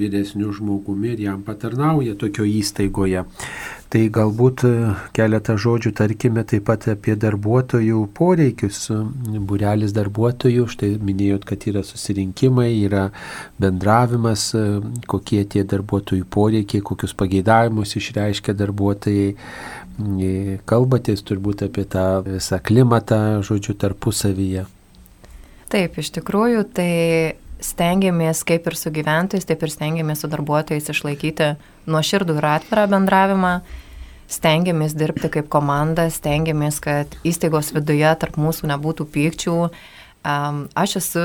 vyresniu 0.00 0.52
žmogumi 0.56 1.14
ir 1.14 1.26
jam 1.28 1.44
patarnauja 1.46 2.16
tokio 2.18 2.46
įstaigoje. 2.48 3.26
Tai 3.90 4.00
galbūt 4.14 4.62
e, 4.68 4.72
keletą 5.16 5.56
žodžių 5.58 5.90
tarkime 5.98 6.44
taip 6.46 6.68
pat 6.68 6.84
apie 6.92 7.16
darbuotojų 7.18 8.04
poreikius. 8.14 8.84
Burelis 9.50 9.90
darbuotojų, 9.96 10.68
štai 10.70 10.92
minėjot, 11.02 11.42
kad 11.48 11.66
yra 11.66 11.82
susirinkimai, 11.82 12.68
yra 12.84 13.08
bendravimas, 13.58 14.46
e, 14.54 14.64
kokie 15.10 15.42
tie 15.42 15.64
darbuotojų 15.66 16.28
poreikiai, 16.30 16.84
kokius 16.86 17.16
pageidavimus 17.18 17.96
išreiškia 17.98 18.54
darbuotojai. 18.62 19.28
E, 19.34 20.58
kalbatės 20.70 21.26
turbūt 21.26 21.66
apie 21.66 21.88
tą 21.90 22.22
visą 22.28 22.62
klimatą, 22.62 23.40
žodžiu, 23.42 23.74
tarpusavyje. 23.74 24.68
Taip, 25.70 25.98
iš 25.98 26.14
tikrųjų, 26.14 26.62
tai 26.78 26.92
stengiamės 27.64 28.42
kaip 28.48 28.66
ir 28.68 28.76
su 28.78 28.92
gyventojais, 28.94 29.46
taip 29.48 29.62
ir 29.64 29.72
stengiamės 29.72 30.24
su 30.24 30.30
darbuotojais 30.32 30.90
išlaikyti 30.92 31.52
nuoširdų 31.90 32.36
ir 32.40 32.48
atvirą 32.54 32.86
bendravimą, 32.90 33.52
stengiamės 34.30 34.94
dirbti 34.98 35.30
kaip 35.36 35.50
komanda, 35.52 36.06
stengiamės, 36.12 36.80
kad 36.84 37.16
įstaigos 37.26 37.72
viduje 37.76 38.10
tarp 38.22 38.38
mūsų 38.40 38.70
nebūtų 38.72 39.06
pykčių. 39.14 39.56
Aš 40.24 40.96
esu 41.00 41.24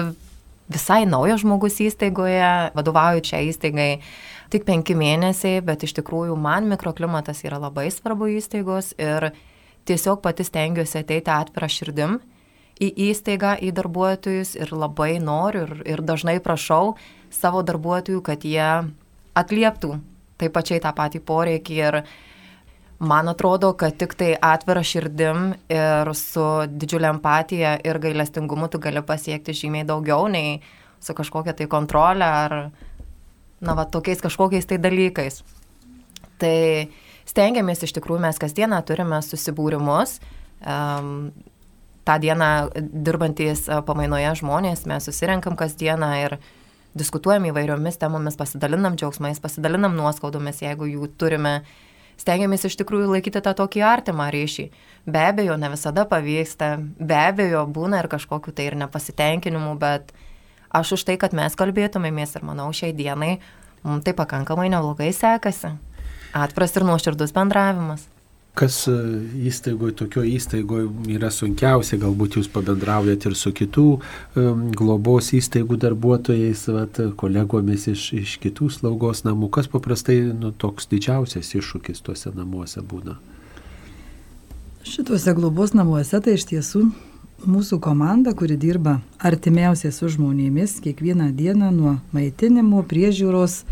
visai 0.72 1.04
naujas 1.10 1.44
žmogus 1.44 1.80
įstaigoje, 1.86 2.72
vadovauju 2.78 3.26
čia 3.26 3.44
įstaigai 3.46 3.90
tik 4.54 4.66
penki 4.68 4.96
mėnesiai, 4.98 5.62
bet 5.66 5.84
iš 5.86 5.96
tikrųjų 6.00 6.38
man 6.40 6.70
mikroklimatas 6.72 7.44
yra 7.46 7.60
labai 7.62 7.90
svarbu 7.94 8.32
įstaigos 8.38 8.94
ir 8.98 9.32
tiesiog 9.86 10.24
pati 10.26 10.46
stengiuosi 10.48 11.04
ateiti 11.04 11.34
atvirą 11.34 11.70
širdim 11.70 12.18
į 12.82 12.92
įstaigą, 13.10 13.56
į 13.62 13.72
darbuotojus 13.76 14.56
ir 14.60 14.74
labai 14.76 15.16
noriu 15.24 15.66
ir, 15.66 15.74
ir 15.96 16.04
dažnai 16.04 16.40
prašau 16.44 16.96
savo 17.34 17.64
darbuotojų, 17.66 18.22
kad 18.26 18.44
jie 18.44 18.70
atlieptų 19.36 20.00
taip 20.40 20.56
pačiai 20.56 20.82
tą 20.84 20.92
patį 20.96 21.24
poreikį 21.24 21.84
ir 21.84 22.02
Man 23.00 23.28
atrodo, 23.28 23.74
kad 23.76 23.98
tik 24.00 24.14
tai 24.16 24.30
atvira 24.40 24.80
širdim 24.80 25.50
ir 25.68 26.12
su 26.16 26.44
didžiulė 26.72 27.10
empatija 27.12 27.74
ir 27.84 28.00
gailestingumu 28.00 28.70
tu 28.72 28.80
gali 28.80 29.02
pasiekti 29.04 29.52
žymiai 29.52 29.84
daugiau 29.84 30.30
nei 30.32 30.62
su 31.04 31.14
kažkokia 31.14 31.54
tai 31.60 31.68
kontrolė 31.68 32.30
ar, 32.46 32.56
na, 33.60 33.76
va, 33.76 33.84
tokiais 33.84 34.24
kažkokiais 34.24 34.70
tai 34.70 34.80
dalykais. 34.80 35.42
Tai 36.40 36.56
stengiamės 37.28 37.84
iš 37.84 37.98
tikrųjų, 38.00 38.22
mes 38.24 38.40
kasdieną 38.40 38.80
turime 38.88 39.20
susibūrimus. 39.28 40.16
Um, 40.64 41.34
tą 42.06 42.20
dieną 42.22 42.52
dirbantys 42.78 43.66
pamainoje 43.88 44.36
žmonės, 44.42 44.86
mes 44.90 45.08
susirenkam 45.10 45.58
kasdieną 45.60 46.12
ir 46.22 46.38
diskutuojam 46.96 47.50
įvairiomis 47.50 47.98
temomis, 48.00 48.38
pasidalinam 48.40 48.96
džiaugsmais, 48.96 49.42
pasidalinam 49.44 49.98
nuoskaudomis, 49.98 50.62
jeigu 50.64 50.88
jų 50.88 51.10
turime 51.20 51.58
stengiamės 52.22 52.64
iš 52.70 52.78
tikrųjų 52.80 53.10
laikyti 53.18 53.42
tą 53.44 53.52
tokį 53.58 53.84
artimą 53.84 54.30
ryšį. 54.32 54.70
Be 55.12 55.26
abejo, 55.32 55.58
ne 55.60 55.72
visada 55.74 56.06
pavyksta, 56.08 56.76
be 56.80 57.20
abejo, 57.20 57.66
būna 57.68 58.00
ir 58.04 58.10
kažkokiu 58.12 58.56
tai 58.56 58.70
ir 58.70 58.80
nepasitenkinimu, 58.80 59.76
bet 59.82 60.16
aš 60.72 60.96
už 61.00 61.08
tai, 61.10 61.20
kad 61.20 61.36
mes 61.36 61.58
kalbėtumėmės 61.60 62.38
ir 62.38 62.48
manau 62.48 62.72
šiai 62.72 62.96
dienai 62.96 63.38
mums 63.84 64.08
tai 64.08 64.16
pakankamai 64.18 64.70
neblogai 64.72 65.12
sekasi. 65.14 65.76
Atpras 66.36 66.76
ir 66.76 66.88
nuoširdus 66.88 67.36
bendravimas. 67.36 68.08
Kas 68.56 68.86
e, 68.88 68.94
įstaigoje, 69.50 69.98
tokio 70.00 70.24
įstaigoje 70.24 70.88
yra 71.12 71.28
sunkiausia, 71.34 72.00
galbūt 72.00 72.38
jūs 72.40 72.48
pabendraujat 72.54 73.28
ir 73.28 73.36
su 73.36 73.52
kitų 73.56 73.86
um, 74.00 74.62
globos 74.72 75.34
įstaigų 75.36 75.76
darbuotojais, 75.84 76.62
vat, 76.72 77.02
kolegomis 77.20 77.90
iš, 77.92 78.06
iš 78.16 78.38
kitų 78.44 78.70
slaugos 78.78 79.26
namų, 79.28 79.52
kas 79.58 79.68
paprastai 79.72 80.22
nu, 80.32 80.54
toks 80.56 80.88
didžiausias 80.92 81.52
iššūkis 81.60 82.00
tuose 82.06 82.32
namuose 82.36 82.80
būna? 82.80 83.18
Šituose 84.86 85.34
globos 85.36 85.76
namuose 85.76 86.22
tai 86.24 86.38
iš 86.40 86.48
tiesų 86.54 86.86
mūsų 87.44 87.80
komanda, 87.84 88.34
kuri 88.38 88.56
dirba 88.58 89.00
artimiausiai 89.20 89.92
su 89.94 90.10
žmonėmis, 90.14 90.80
kiekvieną 90.86 91.32
dieną 91.36 91.72
nuo 91.74 91.96
maitinimo, 92.16 92.84
priežiūros, 92.88 93.64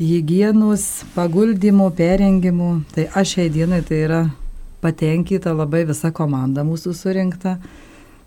hygienos, 0.00 1.04
paguldymų, 1.14 1.90
perengimų. 1.96 2.70
Tai 2.94 3.06
aš 3.20 3.36
šiai 3.36 3.52
dienai 3.52 3.82
tai 3.86 4.02
yra 4.06 4.20
patenkinta 4.80 5.52
labai 5.52 5.84
visa 5.88 6.10
komanda 6.16 6.64
mūsų 6.64 6.94
surinkta. 6.96 7.58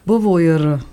Buvo 0.05 0.37
ir 0.43 0.83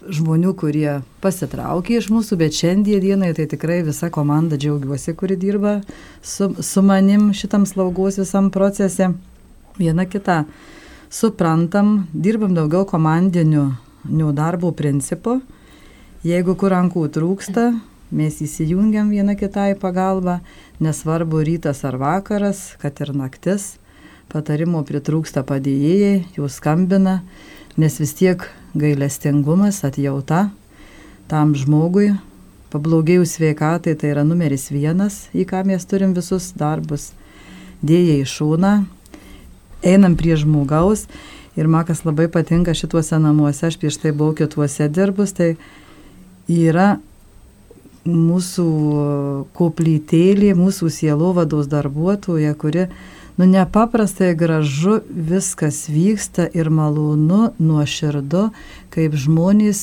žmonių, 0.00 0.54
kurie 0.56 1.00
pasitraukė 1.20 1.98
iš 2.00 2.08
mūsų, 2.14 2.38
bet 2.40 2.56
šiandien 2.56 3.02
dienai 3.04 3.34
tai 3.36 3.44
tikrai 3.50 3.82
visa 3.84 4.08
komanda 4.12 4.56
džiaugiuosi, 4.56 5.14
kuri 5.18 5.36
dirba 5.36 5.80
su, 6.22 6.54
su 6.56 6.82
manim 6.82 7.34
šitam 7.36 7.66
slaugos 7.68 8.20
visam 8.22 8.48
procese. 8.54 9.12
Viena 9.80 10.06
kita. 10.08 10.44
Suprantam, 11.10 12.06
dirbam 12.14 12.54
daugiau 12.54 12.86
komandinių 12.88 13.64
darbo 14.36 14.70
principų. 14.76 15.40
Jeigu 16.24 16.54
kur 16.54 16.72
rankų 16.72 17.06
trūksta, 17.12 17.70
mes 18.10 18.40
įsijungiam 18.42 19.10
viena 19.12 19.36
kitai 19.38 19.74
pagalbą, 19.78 20.40
nesvarbu 20.82 21.42
rytas 21.46 21.84
ar 21.86 21.98
vakaras, 22.00 22.74
kad 22.82 22.98
ir 23.02 23.12
naktis, 23.14 23.76
patarimo 24.30 24.82
pritrūksta 24.86 25.44
padėjėjai, 25.46 26.24
jau 26.36 26.48
skambina, 26.50 27.20
nes 27.78 27.98
vis 28.02 28.14
tiek 28.18 28.42
gailestingumas, 28.78 29.82
atjauta 29.86 30.48
tam 31.30 31.54
žmogui, 31.58 32.12
pablogėjus 32.70 33.36
sveikatai 33.38 33.96
tai 33.98 34.14
yra 34.14 34.24
numeris 34.26 34.68
vienas, 34.70 35.28
į 35.34 35.46
ką 35.50 35.64
mes 35.66 35.86
turim 35.86 36.14
visus 36.14 36.50
darbus. 36.58 37.10
Dėja 37.80 38.18
į 38.20 38.26
šūną, 38.28 38.72
einam 39.86 40.16
prie 40.18 40.36
žmogaus 40.36 41.06
ir 41.56 41.68
man 41.70 41.86
kas 41.88 42.04
labai 42.04 42.28
patinka 42.32 42.74
šituose 42.76 43.18
namuose, 43.22 43.66
aš 43.66 43.78
prieš 43.80 44.00
tai 44.02 44.12
buvau 44.12 44.36
kituose 44.36 44.88
dirbus, 44.92 45.32
tai 45.36 45.54
yra 46.50 46.98
mūsų 48.14 48.66
koplytėlė, 49.56 50.52
mūsų 50.58 50.90
sielovados 50.92 51.70
darbuotoja, 51.70 52.54
kuri, 52.58 52.86
nu, 53.38 53.48
nepaprastai 53.48 54.32
gražu 54.38 55.00
viskas 55.08 55.86
vyksta 55.90 56.48
ir 56.54 56.70
malonu, 56.70 57.50
nuoširdu, 57.58 58.48
kaip 58.94 59.16
žmonės 59.16 59.82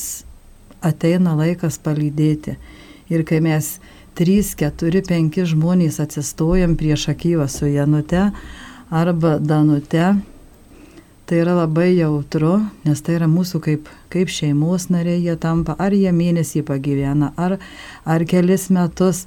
ateina 0.86 1.36
laikas 1.38 1.80
palydėti. 1.82 2.58
Ir 3.10 3.24
kai 3.28 3.40
mes 3.44 3.78
3, 4.20 4.56
4, 4.60 5.04
5 5.08 5.44
žmonės 5.54 6.02
atsistojam 6.04 6.76
prieš 6.80 7.10
akyvą 7.14 7.48
su 7.52 7.70
Janute 7.70 8.32
arba 8.90 9.38
Danute, 9.40 10.16
tai 11.28 11.42
yra 11.44 11.54
labai 11.58 11.92
jautru, 11.98 12.62
nes 12.88 13.02
tai 13.04 13.18
yra 13.18 13.28
mūsų 13.28 13.60
kaip, 13.66 13.90
kaip 14.14 14.32
šeimos 14.32 14.88
nariai 14.94 15.20
jie 15.26 15.36
tampa, 15.40 15.76
ar 15.76 15.92
jie 15.92 16.14
mėnesį 16.16 16.64
pagyvena, 16.68 17.34
ar, 17.36 17.58
ar 18.08 18.26
kelis 18.30 18.70
metus. 18.72 19.26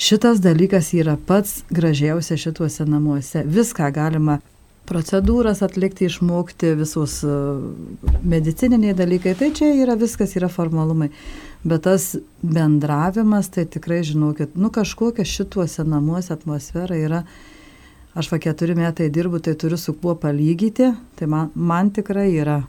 Šitas 0.00 0.40
dalykas 0.42 0.88
yra 0.96 1.18
pats 1.20 1.60
gražiausias 1.70 2.40
šituose 2.40 2.88
namuose. 2.88 3.44
Viską 3.44 3.90
galima 3.92 4.38
procedūras 4.88 5.60
atlikti, 5.62 6.08
išmokti, 6.08 6.72
visus 6.80 7.20
e, 7.24 7.36
medicininiai 8.24 8.96
dalykai, 8.96 9.36
tai 9.38 9.52
čia 9.54 9.68
yra 9.84 9.94
viskas, 10.00 10.32
yra 10.40 10.48
formalumai. 10.50 11.12
Bet 11.62 11.84
tas 11.86 12.14
bendravimas, 12.42 13.52
tai 13.52 13.68
tikrai 13.70 14.00
žinokit, 14.06 14.56
nu 14.58 14.72
kažkokia 14.74 15.28
šituose 15.28 15.84
namuose 15.86 16.32
atmosfera 16.34 16.98
yra 16.98 17.22
aš 18.18 18.30
va 18.32 18.38
keturi 18.42 18.76
metai 18.78 19.08
dirbu, 19.12 19.40
tai 19.42 19.54
turiu 19.58 19.78
su 19.80 19.94
kuo 19.98 20.14
palygyti, 20.18 20.92
tai 21.18 21.28
man, 21.30 21.50
man 21.54 21.90
tikrai 21.94 22.30
yra. 22.34 22.62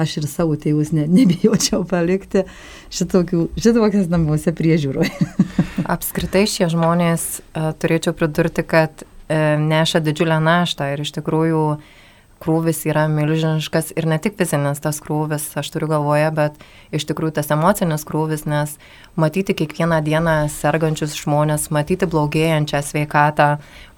Aš 0.00 0.16
ir 0.20 0.26
savo 0.30 0.54
tėvus 0.56 0.94
ne, 0.96 1.04
nebijočiau 1.10 1.82
palikti 1.88 2.46
šitokių, 2.94 3.50
šitokias 3.60 4.08
namuose 4.08 4.54
priežiūroje. 4.56 5.10
Apskritai 5.94 6.46
šie 6.48 6.70
žmonės, 6.72 7.26
uh, 7.52 7.72
turėčiau 7.76 8.14
pridurti, 8.16 8.64
kad 8.64 9.04
uh, 9.04 9.58
neša 9.60 10.00
didžiulę 10.06 10.38
naštą 10.40 10.92
ir 10.94 11.04
iš 11.04 11.12
tikrųjų 11.18 11.64
uh, 11.74 11.99
krūvis 12.40 12.84
yra 12.88 13.04
milžiniškas 13.12 13.92
ir 14.00 14.06
ne 14.08 14.18
tik 14.22 14.38
fizinis 14.38 14.80
tas 14.82 15.00
krūvis, 15.04 15.44
aš 15.60 15.72
turiu 15.74 15.90
galvoje, 15.90 16.28
bet 16.36 16.62
iš 16.96 17.04
tikrųjų 17.10 17.36
tas 17.40 17.52
emocinis 17.52 18.06
krūvis, 18.08 18.46
nes 18.48 18.76
matyti 19.20 19.56
kiekvieną 19.58 20.00
dieną 20.06 20.36
sergančius 20.52 21.18
žmonės, 21.20 21.68
matyti 21.74 22.08
blogėjančią 22.10 22.80
sveikatą, 22.86 23.50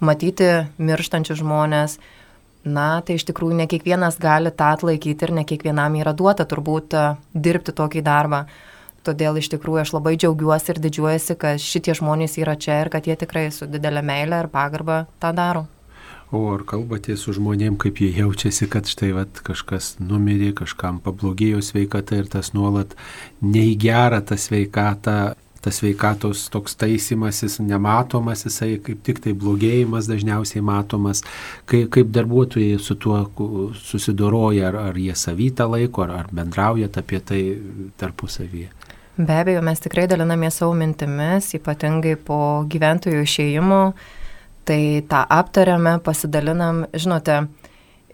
matyti 0.03 0.51
mirštančius 0.77 1.39
žmonės, 1.39 1.97
na, 2.63 3.01
tai 3.03 3.17
iš 3.19 3.27
tikrųjų 3.27 3.57
ne 3.59 3.67
kiekvienas 3.71 4.19
gali 4.23 4.51
tą 4.51 4.73
atlaikyti 4.77 5.27
ir 5.27 5.33
ne 5.39 5.43
kiekvienam 5.47 5.97
yra 5.99 6.13
duota 6.15 6.47
turbūt 6.47 6.95
e, 6.95 7.07
dirbti 7.35 7.75
tokį 7.75 8.03
darbą. 8.05 8.45
Todėl 9.03 9.35
iš 9.41 9.49
tikrųjų 9.51 9.81
aš 9.81 9.91
labai 9.97 10.15
džiaugiuosi 10.15 10.71
ir 10.71 10.79
didžiuojasi, 10.85 11.35
kad 11.39 11.59
šitie 11.59 11.95
žmonės 11.99 12.37
yra 12.39 12.55
čia 12.55 12.79
ir 12.85 12.91
kad 12.91 13.07
jie 13.07 13.17
tikrai 13.19 13.49
su 13.51 13.67
didelė 13.67 14.03
meilė 14.05 14.45
ir 14.45 14.51
pagarba 14.51 15.03
tą 15.19 15.33
daro. 15.35 15.65
O 16.33 16.47
ar 16.49 16.63
kalbate 16.65 17.13
su 17.13 17.29
žmonėm, 17.37 17.75
kaip 17.77 17.99
jie 18.01 18.07
jaučiasi, 18.15 18.65
kad 18.73 18.87
štai 18.89 19.11
vat, 19.13 19.37
kažkas 19.45 19.99
numirė, 20.01 20.49
kažkam 20.57 20.97
pablogėjo 21.03 21.59
sveikata 21.61 22.17
ir 22.17 22.29
tas 22.31 22.55
nuolat 22.57 22.95
neįgera 23.45 24.17
tą 24.25 24.39
sveikatą, 24.41 25.17
tas 25.63 25.77
sveikatos 25.77 26.47
toks 26.49 26.73
taisymasis 26.81 27.59
nematomas, 27.61 28.47
jisai 28.47 28.79
kaip 28.81 29.03
tik 29.05 29.21
tai 29.23 29.35
blogėjimas 29.37 30.09
dažniausiai 30.09 30.63
matomas, 30.65 31.21
kaip, 31.69 31.91
kaip 31.93 32.09
darbuotojai 32.17 32.81
su 32.81 32.97
tuo 32.97 33.21
susidoroja, 33.77 34.71
ar, 34.71 34.79
ar 34.89 34.99
jie 34.99 35.13
savytą 35.13 35.69
laiko, 35.75 36.07
ar, 36.07 36.15
ar 36.23 36.33
bendraujat 36.33 36.97
apie 36.97 37.21
tai 37.21 37.43
tarpusavyje. 38.01 38.73
Be 39.21 39.37
abejo, 39.37 39.61
mes 39.61 39.85
tikrai 39.85 40.09
dalinamės 40.09 40.57
savo 40.57 40.73
mintimis, 40.73 41.53
ypatingai 41.61 42.17
po 42.17 42.41
gyventojų 42.73 43.21
išėjimo 43.21 43.81
Tai 44.63 44.81
tą 45.11 45.21
aptariame, 45.27 45.97
pasidalinam, 45.99 46.85
žinote, 46.95 47.41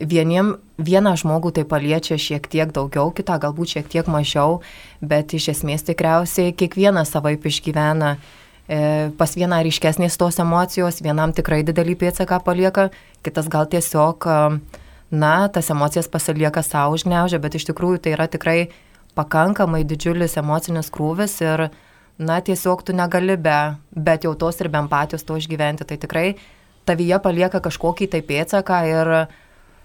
vieniem, 0.01 0.55
vieną 0.81 1.13
žmogų 1.19 1.51
tai 1.59 1.65
paliečia 1.69 2.17
šiek 2.17 2.47
tiek 2.49 2.71
daugiau, 2.73 3.11
kitą 3.13 3.37
galbūt 3.41 3.75
šiek 3.75 3.89
tiek 3.91 4.09
mažiau, 4.09 4.61
bet 5.01 5.35
iš 5.35 5.51
esmės 5.53 5.85
tikriausiai 5.85 6.55
kiekvienas 6.57 7.11
savaip 7.13 7.45
išgyvena. 7.45 8.15
E, 8.69 9.09
pas 9.17 9.33
vieną 9.35 9.61
ryškesnės 9.65 10.17
tos 10.17 10.39
emocijos, 10.41 11.01
vienam 11.05 11.33
tikrai 11.33 11.61
didelį 11.65 11.97
pėdsaką 12.01 12.41
palieka, 12.45 12.89
kitas 13.25 13.49
gal 13.49 13.69
tiesiog, 13.69 14.25
na, 15.11 15.33
tas 15.49 15.69
emocijas 15.73 16.09
pasilieka 16.09 16.63
savo 16.63 16.93
užgneužę, 16.97 17.41
bet 17.41 17.57
iš 17.57 17.65
tikrųjų 17.69 18.01
tai 18.05 18.13
yra 18.17 18.29
tikrai 18.29 18.69
pakankamai 19.17 19.83
didžiulis 19.89 20.37
emocinis 20.37 20.91
krūvis 20.93 21.39
ir 21.41 21.69
na, 21.69 21.88
tiesiog 22.19 22.83
tu 22.83 22.93
negali 22.93 23.37
be, 23.39 23.57
be 23.95 24.17
jautos 24.23 24.59
ir 24.59 24.67
be 24.67 24.81
empatijos 24.81 25.23
to 25.23 25.37
išgyventi. 25.39 25.87
Tai 25.87 25.97
tikrai 25.97 26.25
tavyje 26.89 27.19
palieka 27.23 27.61
kažkokį 27.63 28.09
tai 28.11 28.21
pėtsaką 28.25 28.79
ir, 28.89 29.13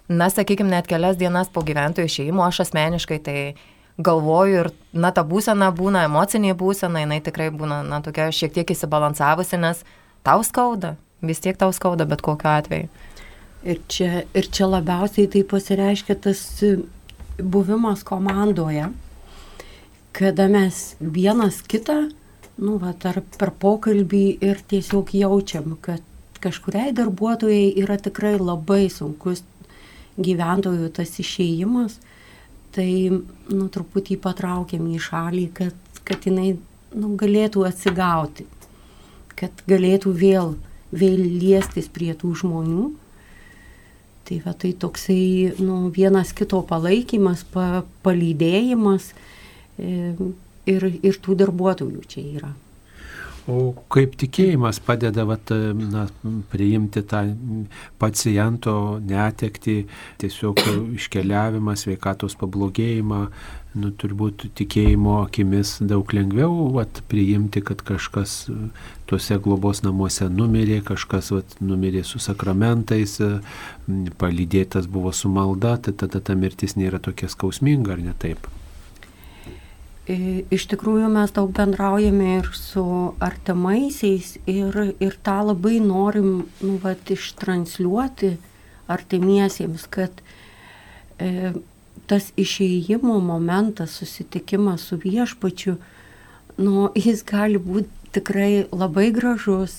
na, 0.08 0.30
sakykime, 0.32 0.72
net 0.72 0.88
kelias 0.90 1.18
dienas 1.20 1.52
po 1.52 1.62
gyventojų 1.66 2.10
išėjimo 2.10 2.44
aš 2.46 2.64
asmeniškai 2.66 3.20
tai 3.22 3.38
galvoju 4.02 4.64
ir, 4.64 4.70
na, 4.92 5.12
ta 5.14 5.22
būsena 5.26 5.70
būna 5.74 6.08
emocinė 6.08 6.56
būsena, 6.58 7.04
jinai 7.04 7.20
tikrai 7.22 7.52
būna, 7.54 7.82
na, 7.86 8.00
tokia 8.02 8.30
šiek 8.34 8.56
tiek 8.56 8.74
įsibalansavusi, 8.74 9.60
nes 9.62 9.84
tau 10.26 10.42
skauda, 10.42 10.96
vis 11.22 11.42
tiek 11.44 11.58
tau 11.60 11.70
skauda 11.72 12.08
bet 12.08 12.24
kokiu 12.24 12.50
atveju. 12.50 12.90
Ir 13.64 13.78
čia, 13.88 14.24
ir 14.36 14.50
čia 14.52 14.66
labiausiai 14.68 15.30
tai 15.30 15.44
pasireiškia 15.48 16.18
tas 16.26 16.42
buvimas 17.38 18.02
komandoje, 18.04 18.90
kada 20.14 20.50
mes 20.50 20.82
vienas 21.00 21.62
kitą, 21.64 22.10
nu, 22.56 22.76
va, 22.78 22.92
ar 23.10 23.20
per 23.38 23.52
pokalbį 23.60 24.24
ir 24.44 24.60
tiesiog 24.70 25.10
jaučiam, 25.16 25.74
kad 25.82 26.02
kažkuriai 26.44 26.92
darbuotojai 26.94 27.72
yra 27.80 27.96
tikrai 28.00 28.36
labai 28.38 28.86
sunkus 28.92 29.42
gyventojų 30.20 30.90
tas 30.94 31.16
išėjimas, 31.18 31.98
tai, 32.74 32.90
nu, 33.50 33.68
truputį 33.72 34.18
patraukiam 34.22 34.86
į 34.90 35.00
šalį, 35.02 35.46
kad, 35.56 35.74
kad 36.06 36.26
jinai, 36.28 36.54
nu, 36.94 37.14
galėtų 37.18 37.64
atsigauti, 37.66 38.46
kad 39.38 39.64
galėtų 39.70 40.14
vėl, 40.14 40.54
vėl 40.94 41.24
liestis 41.42 41.90
prie 41.90 42.12
tų 42.18 42.34
žmonių. 42.44 42.92
Tai 44.24 44.38
va 44.40 44.54
tai 44.56 44.70
toksai 44.80 45.52
nu, 45.60 45.90
vienas 45.92 46.30
kito 46.32 46.62
palaikymas, 46.64 47.42
pa, 47.52 47.82
palydėjimas. 48.06 49.10
E, 49.76 50.14
ir, 50.70 50.86
ir 51.02 51.18
tų 51.22 51.38
darbuotojų 51.44 52.04
čia 52.08 52.28
yra. 52.34 52.54
O 53.44 53.74
kaip 53.92 54.14
tikėjimas 54.16 54.78
padeda 54.80 55.26
vat, 55.28 55.50
na, 55.76 56.06
priimti 56.48 57.02
tą 57.04 57.26
paciento 58.00 58.96
netekti, 59.04 59.82
tiesiog 60.22 60.62
iškeliavimą, 60.96 61.74
sveikatos 61.76 62.38
pablogėjimą, 62.40 63.20
nu, 63.82 63.92
turbūt 64.00 64.46
tikėjimo 64.56 65.18
akimis 65.26 65.74
daug 65.84 66.16
lengviau 66.16 66.70
vat, 66.72 67.02
priimti, 67.12 67.60
kad 67.60 67.84
kažkas 67.84 68.46
tuose 69.10 69.36
globos 69.44 69.84
namuose 69.84 70.30
numirė, 70.32 70.80
kažkas 70.88 71.34
vat, 71.36 71.60
numirė 71.60 72.00
su 72.08 72.22
sakramentais, 72.24 73.18
palydėtas 74.16 74.88
buvo 74.88 75.12
su 75.12 75.28
malda, 75.28 75.76
tai 75.84 75.92
tada 75.92 76.24
ta 76.24 76.32
mirtis 76.32 76.78
nėra 76.80 76.96
tokia 76.96 77.28
skausminga, 77.28 77.98
ar 77.98 78.06
ne 78.08 78.16
taip? 78.24 78.48
Iš 80.04 80.66
tikrųjų 80.68 81.06
mes 81.08 81.30
daug 81.32 81.48
bendraujame 81.56 82.34
ir 82.42 82.48
su 82.52 82.84
artimaisiais 83.24 84.34
ir, 84.44 84.76
ir 85.00 85.14
tą 85.24 85.38
labai 85.48 85.78
norim 85.80 86.42
nu, 86.60 86.74
vat, 86.82 87.08
ištransliuoti 87.08 88.34
artimiesiems, 88.92 89.86
kad 89.88 90.20
e, 91.16 91.54
tas 92.04 92.28
išėjimo 92.36 93.16
momentas, 93.24 93.96
susitikimas 93.96 94.84
su 94.90 95.00
viešpačiu, 95.00 95.78
nu, 96.60 96.90
jis 96.92 97.24
gali 97.24 97.56
būti 97.56 97.88
tikrai 98.12 98.66
labai 98.76 99.08
gražus 99.08 99.78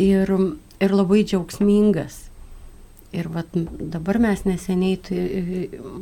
ir, 0.00 0.32
ir 0.80 0.96
labai 0.96 1.26
džiaugsmingas. 1.28 2.22
Ir 3.12 3.28
vat, 3.28 3.52
dabar 3.52 4.16
mes 4.22 4.46
neseniai, 4.46 4.96
tai, 5.04 5.22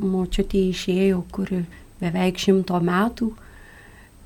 močiutė 0.07 0.68
išėjo, 0.70 1.24
kuri 1.35 1.64
beveik 2.00 2.40
šimto 2.40 2.80
metų. 2.84 3.32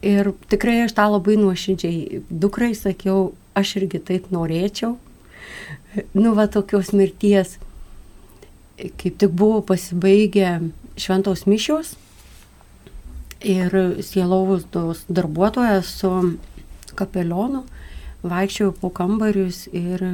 Ir 0.03 0.33
tikrai 0.51 0.83
aš 0.85 0.97
tą 0.99 1.07
labai 1.13 1.37
nuoširdžiai 1.39 2.23
dukrai 2.29 2.73
sakiau, 2.75 3.33
aš 3.55 3.77
irgi 3.83 4.01
taip 4.03 4.31
norėčiau. 4.35 4.97
Nu, 6.17 6.33
va, 6.35 6.49
tokios 6.51 6.91
mirties. 6.97 7.59
Kaip 8.99 9.19
tik 9.21 9.35
buvo 9.37 9.61
pasibaigę 9.63 10.57
šventos 10.99 11.45
mišios 11.47 11.95
ir 13.43 13.75
sielovus 14.03 14.65
darbuotojas 15.09 15.91
su 16.01 16.11
kapelionu 16.95 17.63
vaikščiojo 18.23 18.75
po 18.81 18.91
kambarius 18.95 19.65
ir 19.75 20.03
e, 20.07 20.13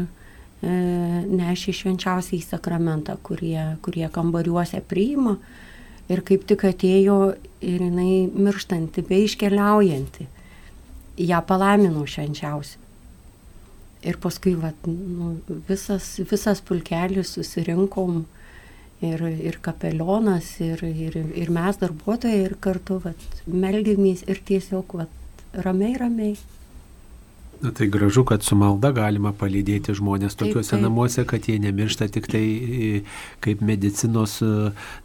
nešė 0.62 1.74
švenčiausiai 1.80 2.40
sakramentą, 2.44 3.18
kurie, 3.22 3.60
kurie 3.84 4.08
kambariuose 4.12 4.80
priima. 4.88 5.36
Ir 6.08 6.22
kaip 6.24 6.46
tik 6.48 6.64
atėjo 6.64 7.18
ir 7.60 7.84
jinai 7.84 8.28
mirštanti, 8.32 9.04
bei 9.04 9.26
iškeliaujanti. 9.26 10.28
Ja 11.28 11.42
palaimino 11.44 12.06
švenčiausiai. 12.08 12.84
Ir 14.06 14.16
paskui 14.22 14.54
vat, 14.54 14.86
nu, 14.86 15.32
visas, 15.68 16.12
visas 16.30 16.60
pulkelis 16.62 17.32
susirinkom 17.34 18.20
ir, 19.02 19.24
ir 19.50 19.58
kapelionas, 19.62 20.52
ir, 20.62 20.84
ir, 20.86 21.18
ir 21.34 21.50
mes 21.50 21.80
darbuotojai, 21.80 22.44
ir 22.46 22.54
kartu 22.62 23.00
vat, 23.02 23.26
meldėmės 23.50 24.22
ir 24.30 24.38
tiesiog 24.46 24.94
vat, 25.00 25.42
ramiai, 25.66 25.98
ramiai. 25.98 26.36
Na 27.58 27.72
tai 27.74 27.88
gražu, 27.90 28.22
kad 28.22 28.44
su 28.46 28.54
malda 28.54 28.92
galima 28.94 29.32
palydėti 29.34 29.90
žmonės 29.98 30.36
tokiuose 30.38 30.70
taip, 30.70 30.76
taip. 30.76 30.84
namuose, 30.84 31.24
kad 31.26 31.48
jie 31.50 31.56
nemiršta 31.58 32.06
tik 32.14 32.28
tai 32.30 32.42
kaip 33.42 33.64
medicinos, 33.66 34.36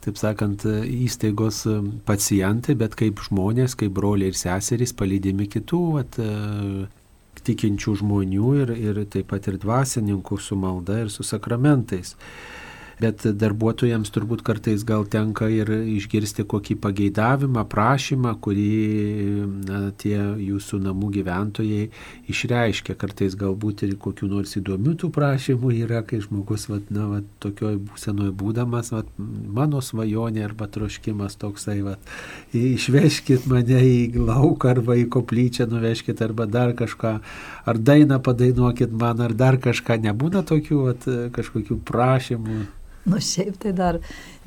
taip 0.05 0.19
sakant, 0.21 0.65
įstaigos 0.85 1.63
pacientai, 2.05 2.77
bet 2.77 2.93
kaip 2.99 3.23
žmonės, 3.25 3.73
kaip 3.79 3.95
broliai 3.97 4.29
ir 4.29 4.37
seserys 4.37 4.93
palydimi 4.93 5.49
kitų 5.49 5.81
vat, 5.95 6.19
tikinčių 7.43 7.95
žmonių 8.03 8.51
ir, 8.61 8.75
ir 8.77 9.01
taip 9.11 9.31
pat 9.33 9.49
ir 9.49 9.57
dvasininkų 9.61 10.37
su 10.39 10.57
malda 10.59 11.01
ir 11.03 11.09
su 11.13 11.25
sakramentais 11.25 12.13
bet 13.01 13.25
darbuotojams 13.39 14.12
turbūt 14.13 14.43
kartais 14.45 14.84
gal 14.88 15.06
tenka 15.10 15.47
ir 15.51 15.69
išgirsti 15.69 16.45
kokį 16.49 16.77
pageidavimą, 16.84 17.65
prašymą, 17.69 18.36
kurį 18.43 18.67
na, 19.67 19.82
tie 19.97 20.17
jūsų 20.19 20.82
namų 20.88 21.12
gyventojai 21.17 21.88
išreiškia. 22.32 22.97
Kartais 22.99 23.38
galbūt 23.39 23.86
ir 23.88 23.95
kokiu 24.01 24.29
nors 24.32 24.56
įdomių 24.60 24.95
tų 25.01 25.10
prašymų 25.15 25.73
yra, 25.84 26.03
kai 26.08 26.21
žmogus, 26.23 26.67
vat, 26.71 26.89
na, 26.93 27.08
vat, 27.15 27.29
tokioj 27.43 27.79
būsenoje 27.89 28.34
būdamas, 28.39 28.93
vat, 28.95 29.10
mano 29.17 29.82
svajonė 29.84 30.45
arba 30.45 30.69
troškimas 30.71 31.38
toksai, 31.41 31.79
vat, 31.86 32.13
išveškit 32.58 33.47
mane 33.51 33.82
į 33.84 33.97
lauką 34.19 34.73
arba 34.75 34.97
į 34.99 35.08
koplyčią 35.13 35.67
nuveškit 35.71 36.21
arba 36.25 36.47
dar 36.49 36.75
kažką, 36.77 37.15
ar 37.65 37.82
dainą 37.82 38.19
padainuokit 38.23 38.93
man, 38.93 39.21
ar 39.23 39.36
dar 39.38 39.60
kažką. 39.62 39.99
Nebūna 40.03 40.43
tokių 40.47 40.79
vat, 40.88 41.10
kažkokių 41.36 41.82
prašymų. 41.88 42.62
Nu 43.05 43.19
šiaip 43.19 43.57
tai 43.59 43.73
dar 43.75 43.97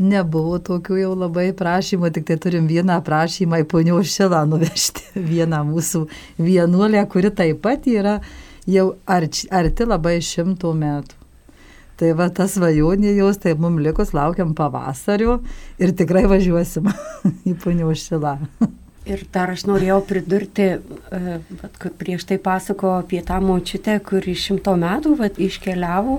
nebuvo 0.01 0.57
tokių 0.65 0.97
jau 1.03 1.13
labai 1.19 1.51
prašymų, 1.57 2.09
tik 2.17 2.25
tai 2.31 2.39
turim 2.41 2.69
vieną 2.71 2.97
prašymą 3.05 3.61
į 3.65 3.69
ponio 3.69 4.01
šilą 4.01 4.47
nuvežti. 4.49 5.05
Vieną 5.33 5.61
mūsų 5.69 6.07
vienuolę, 6.41 7.05
kuri 7.13 7.33
taip 7.37 7.61
pat 7.67 7.85
yra 7.91 8.17
jau 8.65 8.95
arti, 9.05 9.51
arti 9.53 9.89
labai 9.89 10.17
šimtų 10.25 10.73
metų. 10.81 11.21
Tai 11.97 12.11
va 12.17 12.27
tas 12.33 12.57
svajonė 12.57 13.15
jos, 13.17 13.39
tai 13.41 13.55
mums 13.57 13.81
likus 13.85 14.13
laukiam 14.17 14.53
pavasario 14.57 15.39
ir 15.81 15.93
tikrai 15.97 16.27
važiuosim 16.29 16.91
į 17.51 17.55
ponio 17.61 17.93
šilą. 17.97 18.39
Ir 19.07 19.23
dar 19.33 19.53
aš 19.53 19.69
norėjau 19.69 20.01
pridurti, 20.09 20.67
e, 20.77 21.39
kad 21.79 21.93
prieš 21.97 22.25
tai 22.27 22.41
pasako 22.43 22.97
apie 22.99 23.21
tą 23.25 23.39
močiutę, 23.45 24.01
kuri 24.05 24.35
šimto 24.35 24.75
metų 24.81 25.15
vat, 25.21 25.39
iškeliavo 25.39 26.19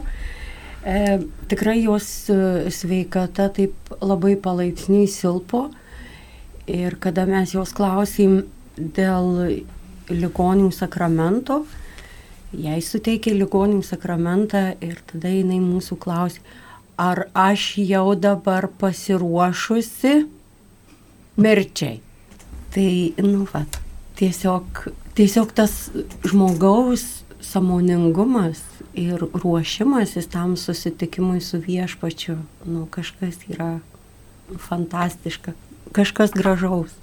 E, 0.87 1.19
tikrai 1.47 1.81
jos 1.83 2.29
e, 2.31 2.71
sveikata 2.71 3.49
taip 3.51 3.75
labai 3.99 4.37
palaipsniui 4.39 5.07
silpo 5.11 5.65
ir 6.63 6.95
kada 7.03 7.25
mes 7.27 7.51
jos 7.51 7.73
klausim 7.75 8.37
dėl 8.77 9.57
ligonių 10.07 10.69
sakramento, 10.71 11.65
jai 12.55 12.79
suteikė 12.79 13.33
ligonių 13.35 13.81
sakramentą 13.83 14.61
ir 14.79 15.01
tada 15.11 15.33
jinai 15.33 15.59
mūsų 15.59 15.99
klausė, 15.99 16.39
ar 16.95 17.25
aš 17.35 17.67
jau 17.83 18.15
dabar 18.15 18.69
pasiruošusi 18.79 20.15
mirčiai. 21.35 21.99
Tai, 22.71 22.89
nu, 23.27 23.43
va, 23.51 23.65
tiesiog, 24.19 24.87
tiesiog 25.19 25.51
tas 25.59 25.75
žmogaus 26.23 27.25
samoningumas 27.43 28.63
ir 28.97 29.23
ruošimasis 29.33 30.27
tam 30.33 30.57
susitikimui 30.57 31.41
su 31.41 31.59
viešpačiu, 31.61 32.37
nu, 32.65 32.85
kažkas 32.89 33.43
yra 33.51 33.77
fantastiška, 34.67 35.53
kažkas 35.95 36.33
gražaus. 36.35 36.93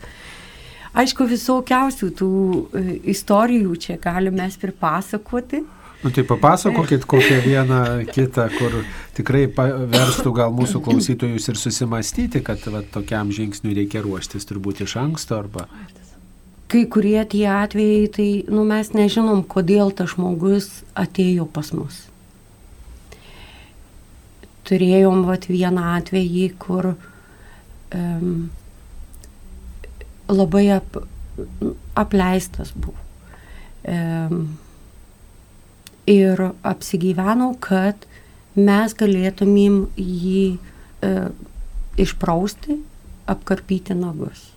Aišku, 0.94 1.26
visokiausių 1.26 2.10
tų 2.18 2.32
e, 2.78 2.82
istorijų 3.14 3.78
čia 3.82 3.96
galime 4.02 4.44
mes 4.44 4.58
pripasakoti. 4.60 5.64
Nu 6.04 6.12
tai 6.12 6.22
papasakokit 6.28 7.06
kokią 7.08 7.40
vieną 7.42 7.80
kitą, 8.12 8.44
kur 8.58 8.76
tikrai 9.16 9.46
verstų 9.48 10.34
gal 10.36 10.54
mūsų 10.54 10.82
klausytojus 10.86 11.48
ir 11.50 11.58
susimastyti, 11.58 12.44
kad 12.46 12.62
va, 12.70 12.84
tokiam 12.94 13.32
žingsniui 13.34 13.74
reikia 13.80 14.04
ruoštis 14.04 14.46
turbūt 14.50 14.84
iš 14.86 14.98
anksto 15.02 15.40
arba 15.40 15.66
kai 16.74 16.82
kurie 16.90 17.20
tie 17.30 17.46
atvejai, 17.46 18.06
tai 18.10 18.28
nu, 18.50 18.64
mes 18.66 18.90
nežinom, 18.96 19.44
kodėl 19.46 19.92
tas 19.94 20.10
žmogus 20.16 20.82
atėjo 20.98 21.46
pas 21.54 21.70
mus. 21.76 22.00
Turėjom 24.66 25.22
vat, 25.28 25.46
vieną 25.46 25.84
atvejį, 26.00 26.48
kur 26.58 26.90
um, 26.96 28.48
labai 30.26 30.64
ap, 30.80 30.98
apleistas 32.00 32.74
buvo. 32.74 32.98
Um, 33.84 34.56
ir 36.10 36.40
apsigyvenau, 36.66 37.52
kad 37.62 38.08
mes 38.54 38.94
galėtumėm 38.98 39.78
jį 39.98 40.42
e, 40.54 41.12
išprausti, 42.00 42.78
apkarpyti 43.30 43.96
nagus. 43.98 44.53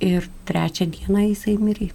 Ir 0.00 0.28
trečią 0.48 0.86
dieną 0.90 1.26
jisai 1.28 1.58
mirė. 1.60 1.90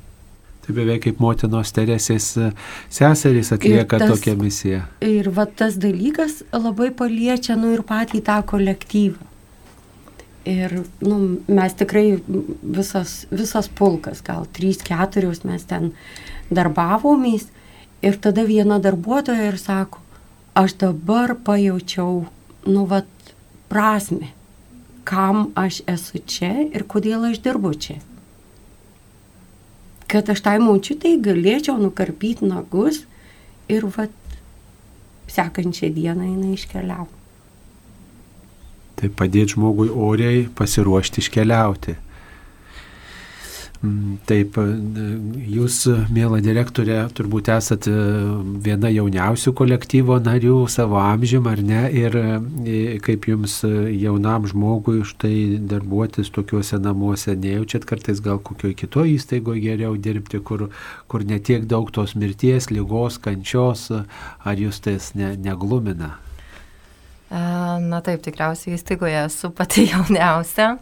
Tai 0.66 0.74
beveik 0.74 1.04
kaip 1.06 1.20
motinos 1.22 1.70
Teresės 1.76 2.32
e, 2.42 2.50
seserys 2.94 3.52
atlieka 3.54 4.00
tas, 4.02 4.16
tokią 4.16 4.34
misiją. 4.40 4.82
Ir 5.06 5.30
va 5.34 5.46
tas 5.46 5.78
dalykas 5.78 6.40
labai 6.54 6.90
paliečia, 6.90 7.54
nu 7.60 7.76
ir 7.76 7.84
patį 7.86 8.24
tą 8.26 8.40
kolektyvą. 8.50 9.32
Ir 10.50 10.74
nu, 11.02 11.20
mes 11.50 11.74
tikrai 11.78 12.20
visas, 12.62 13.14
visas 13.34 13.70
pulkas, 13.70 14.22
gal 14.26 14.46
3-4 14.58 15.46
mes 15.50 15.66
ten 15.70 15.92
darbavomės. 16.54 17.48
Ir 18.06 18.18
tada 18.22 18.46
viena 18.46 18.78
darbuotoja 18.82 19.50
ir 19.50 19.58
sako, 19.58 20.02
aš 20.58 20.78
dabar 20.82 21.34
pajaučiau, 21.46 22.26
nu, 22.70 22.86
vat, 22.90 23.10
prasme, 23.70 24.34
kam 25.06 25.50
aš 25.56 25.84
esu 25.88 26.20
čia 26.26 26.52
ir 26.66 26.86
kodėl 26.90 27.30
aš 27.30 27.40
dirbu 27.46 27.74
čia. 27.78 28.00
Kad 30.10 30.30
aš 30.34 30.42
tai 30.46 30.58
maučiutai 30.62 31.16
galėčiau 31.22 31.78
nukarpyti 31.82 32.46
nagus 32.50 33.04
ir, 33.70 33.86
vat, 33.98 34.14
sekančią 35.32 35.92
dieną 35.94 36.30
jinai 36.32 36.56
iškeliavo. 36.58 37.10
Tai 38.96 39.10
padėti 39.20 39.58
žmogui 39.58 39.90
oriai 39.92 40.46
pasiruošti 40.56 41.24
iškeliauti. 41.24 41.98
Taip, 44.26 44.56
jūs, 45.52 45.78
mėla 46.14 46.40
direktorė, 46.42 46.98
turbūt 47.14 47.50
esate 47.54 47.92
viena 48.66 48.90
jauniausių 48.90 49.54
kolektyvo 49.58 50.18
narių 50.26 50.64
savo 50.72 50.98
amžiam, 51.02 51.46
ar 51.52 51.62
ne? 51.66 51.84
Ir 51.94 52.18
e, 52.18 52.98
kaip 53.06 53.28
jums 53.30 53.60
jaunam 53.66 54.48
žmogui 54.50 55.04
štai 55.06 55.60
darbuotis 55.70 56.32
tokiuose 56.34 56.80
namuose, 56.82 57.36
nejaučiat 57.36 57.86
kartais 57.90 58.24
gal 58.26 58.42
kokioje 58.42 58.80
kitoje 58.86 59.20
įstaigoje 59.20 59.66
geriau 59.68 60.00
dirbti, 60.00 60.42
kur, 60.42 60.70
kur 61.12 61.28
netiek 61.28 61.68
daug 61.70 61.92
tos 61.94 62.16
mirties, 62.18 62.72
lygos, 62.74 63.20
kančios, 63.22 63.92
ar 63.92 64.62
jūs 64.62 64.82
tas 64.88 65.14
ne, 65.20 65.36
neglumina? 65.38 66.16
Na 67.30 68.00
taip, 68.06 68.22
tikriausiai 68.24 68.78
įstaigoje 68.78 69.26
esu 69.26 69.50
pati 69.56 69.88
jauniausia, 69.94 70.76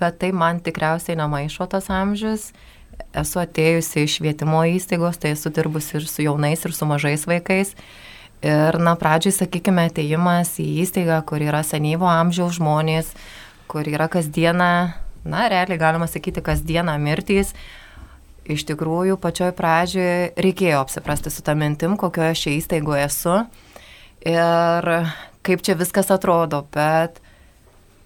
bet 0.00 0.18
tai 0.22 0.32
man 0.32 0.60
tikriausiai 0.64 1.18
nemaišo 1.18 1.68
tas 1.72 1.90
amžius. 1.92 2.50
Esu 3.16 3.40
atėjusi 3.42 4.04
iš 4.06 4.18
švietimo 4.18 4.62
įstaigos, 4.72 5.18
tai 5.20 5.34
esu 5.36 5.52
dirbusi 5.52 5.98
ir 5.98 6.06
su 6.08 6.24
jaunais, 6.24 6.64
ir 6.64 6.72
su 6.72 6.88
mažais 6.88 7.26
vaikais. 7.28 7.74
Ir, 8.44 8.78
na, 8.80 8.94
pradžiai, 9.00 9.34
sakykime, 9.34 9.88
ateimas 9.90 10.54
į 10.60 10.66
įstaigą, 10.84 11.18
kur 11.28 11.42
yra 11.44 11.62
senyvo 11.64 12.08
amžiaus 12.08 12.58
žmonės, 12.58 13.12
kur 13.68 13.88
yra 13.88 14.08
kasdieną, 14.12 14.70
na, 15.26 15.46
realiai 15.52 15.80
galima 15.80 16.08
sakyti, 16.08 16.44
kasdieną 16.44 16.96
mirtys. 17.02 17.54
Iš 18.46 18.62
tikrųjų, 18.68 19.16
pačioj 19.18 19.50
pradžioje 19.58 20.36
reikėjo 20.38 20.84
apsiprasti 20.84 21.32
su 21.34 21.42
tą 21.42 21.56
mintim, 21.58 21.96
kokioje 21.98 22.36
aš 22.36 22.44
čia 22.44 22.52
įstaigoje 22.60 23.06
esu 23.08 23.38
ir 24.26 24.90
kaip 25.46 25.62
čia 25.62 25.76
viskas 25.78 26.10
atrodo, 26.14 26.64
bet 26.74 27.20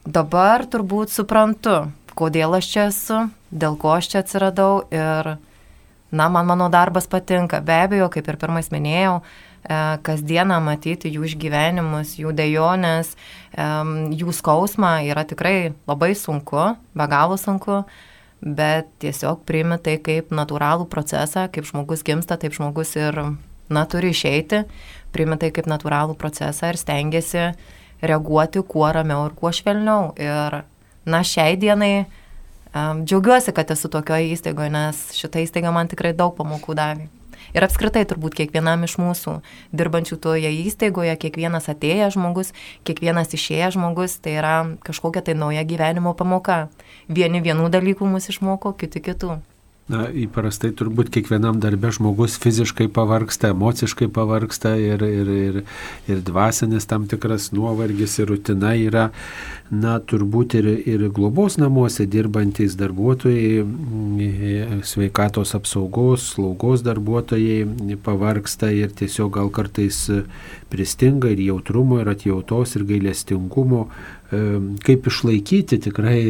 dabar 0.06 0.64
turbūt 0.68 1.12
suprantu, 1.12 1.90
kodėl 2.18 2.56
aš 2.58 2.70
čia 2.72 2.86
esu, 2.90 3.20
dėl 3.50 3.76
ko 3.80 3.94
aš 3.96 4.10
čia 4.12 4.22
atsiradau 4.24 4.84
ir, 4.92 5.36
na, 6.10 6.28
man 6.28 6.48
mano 6.48 6.68
darbas 6.72 7.08
patinka. 7.10 7.60
Be 7.64 7.82
abejo, 7.86 8.10
kaip 8.12 8.28
ir 8.28 8.38
pirmais 8.40 8.70
minėjau, 8.72 9.20
e, 9.20 9.80
kasdieną 10.06 10.60
matyti 10.64 11.12
jų 11.12 11.26
išgyvenimus, 11.30 12.16
jų 12.20 12.34
dejonės, 12.36 13.16
jų 13.56 14.36
skausmą 14.36 15.00
yra 15.10 15.26
tikrai 15.28 15.72
labai 15.90 16.14
sunku, 16.14 16.74
be 16.94 17.06
galo 17.10 17.36
sunku, 17.40 17.82
bet 18.40 18.88
tiesiog 19.02 19.44
priimi 19.44 19.76
tai 19.82 19.98
kaip 20.00 20.32
natūralų 20.32 20.88
procesą, 20.88 21.48
kaip 21.52 21.68
žmogus 21.68 22.04
gimsta, 22.06 22.40
taip 22.40 22.56
žmogus 22.56 22.96
ir, 22.96 23.20
na, 23.68 23.84
turi 23.84 24.14
išeiti 24.14 24.64
priimi 25.14 25.38
tai 25.40 25.50
kaip 25.54 25.68
natūralų 25.70 26.16
procesą 26.18 26.70
ir 26.70 26.78
stengiasi 26.80 27.50
reaguoti 28.02 28.62
kuo 28.66 28.88
ramiau 28.92 29.28
ir 29.28 29.36
kuo 29.38 29.52
švelniau. 29.54 30.10
Ir, 30.20 30.60
na, 31.06 31.22
šiai 31.26 31.56
dienai 31.60 31.92
um, 32.74 33.04
džiaugiuosi, 33.04 33.54
kad 33.56 33.70
esu 33.72 33.90
tokioje 33.92 34.32
įstaigoje, 34.34 34.72
nes 34.74 35.00
šitą 35.16 35.42
įstaigą 35.44 35.72
man 35.74 35.90
tikrai 35.90 36.12
daug 36.16 36.36
pamokų 36.38 36.76
davė. 36.78 37.08
Ir 37.50 37.64
apskritai 37.66 38.04
turbūt 38.06 38.36
kiekvienam 38.38 38.84
iš 38.86 38.94
mūsų 39.00 39.40
dirbančių 39.74 40.20
toje 40.22 40.52
įstaigoje, 40.68 41.16
kiekvienas 41.24 41.66
atėjęs 41.72 42.14
žmogus, 42.14 42.52
kiekvienas 42.86 43.34
išėjęs 43.34 43.74
žmogus, 43.74 44.18
tai 44.22 44.36
yra 44.38 44.56
kažkokia 44.86 45.24
tai 45.26 45.34
nauja 45.38 45.64
gyvenimo 45.66 46.14
pamoka. 46.14 46.68
Vieni 47.10 47.42
vienų 47.42 47.66
dalykų 47.74 48.06
mus 48.06 48.30
išmoko, 48.30 48.76
kiti 48.78 49.02
kitų. 49.02 49.40
Na, 49.90 50.04
įprastai 50.14 50.70
turbūt 50.76 51.08
kiekvienam 51.10 51.58
darbė 51.62 51.90
žmogus 51.96 52.36
fiziškai 52.38 52.86
pavarksta, 52.94 53.50
emociškai 53.56 54.06
pavarksta 54.14 54.76
ir, 54.78 55.02
ir, 55.02 55.30
ir, 55.34 55.56
ir 56.06 56.20
dvasinis 56.26 56.86
tam 56.86 57.08
tikras 57.10 57.48
nuovargis 57.56 58.14
ir 58.22 58.30
rutina 58.30 58.76
yra, 58.78 59.08
na, 59.70 59.98
turbūt 60.02 60.56
ir, 60.58 60.66
ir 60.90 61.06
globos 61.14 61.56
namuose 61.60 62.06
dirbantis 62.10 62.74
darbuotojai, 62.78 63.62
mm, 63.62 64.80
sveikatos 64.86 65.54
apsaugos, 65.54 66.32
slaugos 66.34 66.82
darbuotojai 66.86 67.96
pavarksta 68.04 68.72
ir 68.74 68.90
tiesiog 68.98 69.32
gal 69.38 69.52
kartais 69.54 70.08
pristinga 70.70 71.30
ir 71.30 71.44
jautrumo, 71.46 72.00
ir 72.02 72.10
atjautos, 72.10 72.74
ir 72.76 72.86
gailestingumo 72.88 73.86
kaip 74.30 75.06
išlaikyti 75.10 75.78
tikrai 75.82 76.20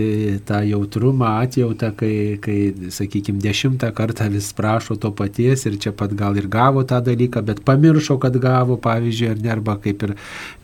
tą 0.49 0.63
jautrumą, 0.65 1.35
atjautą, 1.45 1.91
kai, 1.97 2.39
kai 2.41 2.89
sakykime, 2.93 3.43
dešimtą 3.45 3.91
kartą 3.97 4.31
vis 4.33 4.49
prašo 4.57 4.97
to 4.97 5.11
paties 5.13 5.67
ir 5.69 5.77
čia 5.77 5.93
pat 5.93 6.15
gal 6.17 6.39
ir 6.41 6.49
gavo 6.49 6.81
tą 6.89 7.03
dalyką, 7.05 7.43
bet 7.45 7.61
pamiršo, 7.65 8.17
kad 8.23 8.39
gavo, 8.41 8.79
pavyzdžiui, 8.81 9.29
ar 9.35 9.43
ne, 9.45 9.53
arba 9.53 9.77
kaip 9.85 10.07
ir 10.09 10.15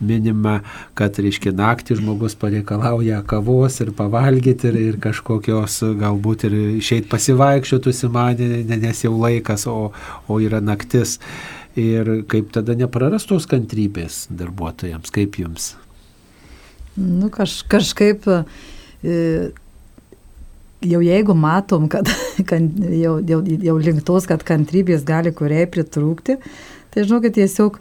minima, 0.01 0.61
kad, 0.97 1.19
reiškia, 1.21 1.53
naktį 1.53 1.99
žmogus 2.01 2.33
pareikalauja 2.67 3.23
kavos 3.25 3.79
ir 3.81 3.91
pavalgyti 3.95 4.67
ir, 4.67 4.75
ir 4.75 4.97
kažkokios 4.99 5.79
galbūt 5.99 6.47
ir 6.47 6.55
išeit 6.77 7.07
pasivaikščioti, 7.09 7.91
susimanė, 7.93 8.65
nes 8.67 9.03
jau 9.03 9.13
laikas, 9.17 9.67
o, 9.67 9.91
o 10.27 10.39
yra 10.39 10.59
naktis. 10.59 11.19
Ir 11.77 12.25
kaip 12.27 12.51
tada 12.51 12.73
neprarastos 12.75 13.45
kantrybės 13.47 14.27
darbuotojams, 14.29 15.11
kaip 15.13 15.37
jums? 15.37 15.75
Nu, 16.97 17.29
kaž, 17.29 17.61
kažkaip 17.69 18.25
e, 18.27 19.51
jau 20.81 21.01
jeigu 21.05 21.35
matom, 21.37 21.87
kad, 21.87 22.09
kad 22.49 22.81
jau, 22.81 23.19
jau, 23.21 23.43
jau 23.45 23.77
linktos, 23.77 24.25
kad 24.27 24.43
kantrybės 24.43 25.05
gali 25.05 25.31
kuriai 25.31 25.69
pritrūkti, 25.69 26.39
tai 26.91 27.05
žinokit, 27.05 27.37
tiesiog 27.37 27.77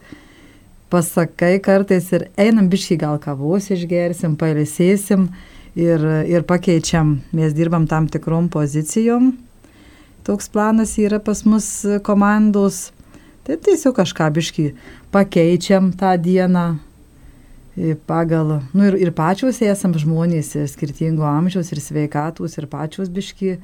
pasakai 0.90 1.59
kartais 1.62 2.12
ir 2.14 2.29
einam 2.38 2.70
biškai 2.70 2.99
gal 3.01 3.18
kavos 3.22 3.70
išgersim, 3.75 4.37
pailsėsim 4.38 5.29
ir, 5.77 6.03
ir 6.31 6.46
pakeičiam, 6.46 7.18
mes 7.37 7.55
dirbam 7.57 7.88
tam 7.90 8.09
tikrom 8.09 8.51
pozicijom. 8.53 9.35
Toks 10.27 10.51
planas 10.51 10.96
yra 10.99 11.20
pas 11.22 11.44
mus 11.46 11.68
komandos. 12.07 12.90
Tai 13.46 13.61
tiesiog 13.62 13.94
kažką 13.94 14.33
biškai 14.35 14.70
pakeičiam 15.14 15.92
tą 15.94 16.16
dieną, 16.18 16.66
pagal, 18.07 18.62
nu 18.72 18.87
ir, 18.88 18.96
ir 18.96 19.12
pačios 19.12 19.61
esam 19.62 19.92
žmonės 19.94 20.55
ir 20.57 20.68
skirtingo 20.70 21.27
amžiaus, 21.29 21.70
ir 21.72 21.83
sveikatus, 21.85 22.57
ir 22.57 22.66
pačios 22.72 23.11
biški, 23.12 23.59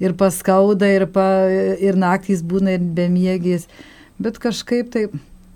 ir 0.00 0.14
paskauda, 0.16 0.88
ir, 0.88 1.06
pa, 1.12 1.44
ir 1.78 1.98
naktys 2.00 2.42
būna 2.42 2.78
ir 2.78 2.86
bemiegės, 2.96 3.68
bet 4.18 4.40
kažkaip 4.40 4.88
tai 4.94 5.06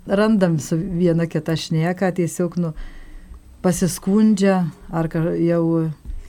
randam 0.07 0.59
su 0.59 0.77
viena 0.77 1.27
kita 1.27 1.55
šneka, 1.59 2.11
tiesiog, 2.15 2.57
nu, 2.61 2.73
pasiskundžia, 3.65 4.65
ar 4.93 5.09
jau, 5.41 5.63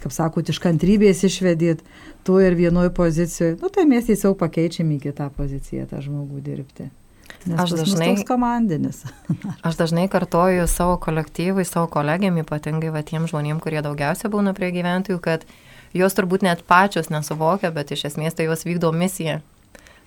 kaip 0.02 0.14
sakot, 0.14 0.48
iš 0.48 0.60
kantrybės 0.62 1.24
išvedėt, 1.28 1.82
tu 2.26 2.38
ir 2.42 2.56
vienoje 2.58 2.92
pozicijoje, 2.96 3.58
nu 3.60 3.70
tai 3.72 3.84
mes 3.88 4.08
tiesiog 4.08 4.38
pakeičiam 4.40 4.88
į 4.96 5.02
kitą 5.08 5.28
poziciją 5.36 5.86
tą 5.90 6.00
žmogų 6.04 6.40
dirbti. 6.44 6.88
Nes 7.46 7.60
aš 7.62 7.76
dažnai 7.78 8.24
komandinis. 8.26 9.04
aš 9.66 9.78
dažnai 9.78 10.08
kartoju 10.10 10.66
savo 10.70 10.96
kolektyvui, 11.02 11.66
savo 11.68 11.86
kolegiam, 11.90 12.38
ypatingai 12.42 12.90
va, 12.94 13.04
tiem 13.06 13.28
žmonėm, 13.30 13.60
kurie 13.62 13.82
daugiausia 13.86 14.30
būna 14.32 14.54
prie 14.56 14.72
gyventojų, 14.74 15.20
kad 15.22 15.46
jos 15.94 16.16
turbūt 16.18 16.42
net 16.46 16.64
pačios 16.66 17.10
nesuvokia, 17.12 17.70
bet 17.74 17.92
iš 17.94 18.08
esmės 18.10 18.34
tai 18.34 18.48
jos 18.48 18.66
vykdo 18.66 18.90
misiją. 18.94 19.38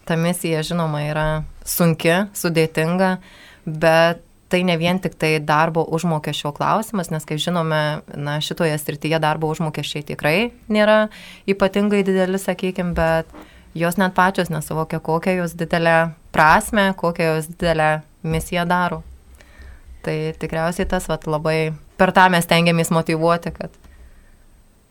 Ta 0.10 0.17
misija, 0.19 0.63
žinoma, 0.65 1.03
yra 1.05 1.27
sunki, 1.67 2.25
sudėtinga, 2.36 3.19
bet 3.65 4.24
tai 4.50 4.63
ne 4.65 4.76
vien 4.82 4.98
tik 5.00 5.13
tai 5.22 5.38
darbo 5.45 5.84
užmokesčio 5.93 6.52
klausimas, 6.58 7.12
nes, 7.13 7.26
kaip 7.28 7.41
žinome, 7.41 8.02
na, 8.17 8.39
šitoje 8.41 8.78
srityje 8.82 9.19
darbo 9.22 9.50
užmokesčiai 9.54 10.08
tikrai 10.08 10.50
nėra 10.74 11.08
ypatingai 11.50 12.02
dideli, 12.08 12.39
sakykime, 12.41 12.95
bet 12.98 13.30
jos 13.78 14.00
net 14.02 14.15
pačios 14.17 14.50
nesuvokia, 14.50 15.00
kokią 15.06 15.38
jos 15.43 15.54
didelę 15.60 16.15
prasme, 16.34 16.93
kokią 16.98 17.36
jos 17.36 17.52
didelę 17.54 18.02
misiją 18.24 18.65
daro. 18.65 19.04
Tai 20.02 20.15
tikriausiai 20.41 20.88
tas 20.89 21.06
vat, 21.12 21.28
labai 21.28 21.74
per 22.00 22.13
tą 22.15 22.30
mes 22.34 22.48
tengiamės 22.50 22.89
motivuoti, 22.95 23.54
kad, 23.54 23.74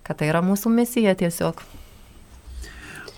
kad 0.07 0.21
tai 0.21 0.31
yra 0.31 0.45
mūsų 0.45 0.71
misija 0.71 1.17
tiesiog. 1.19 1.65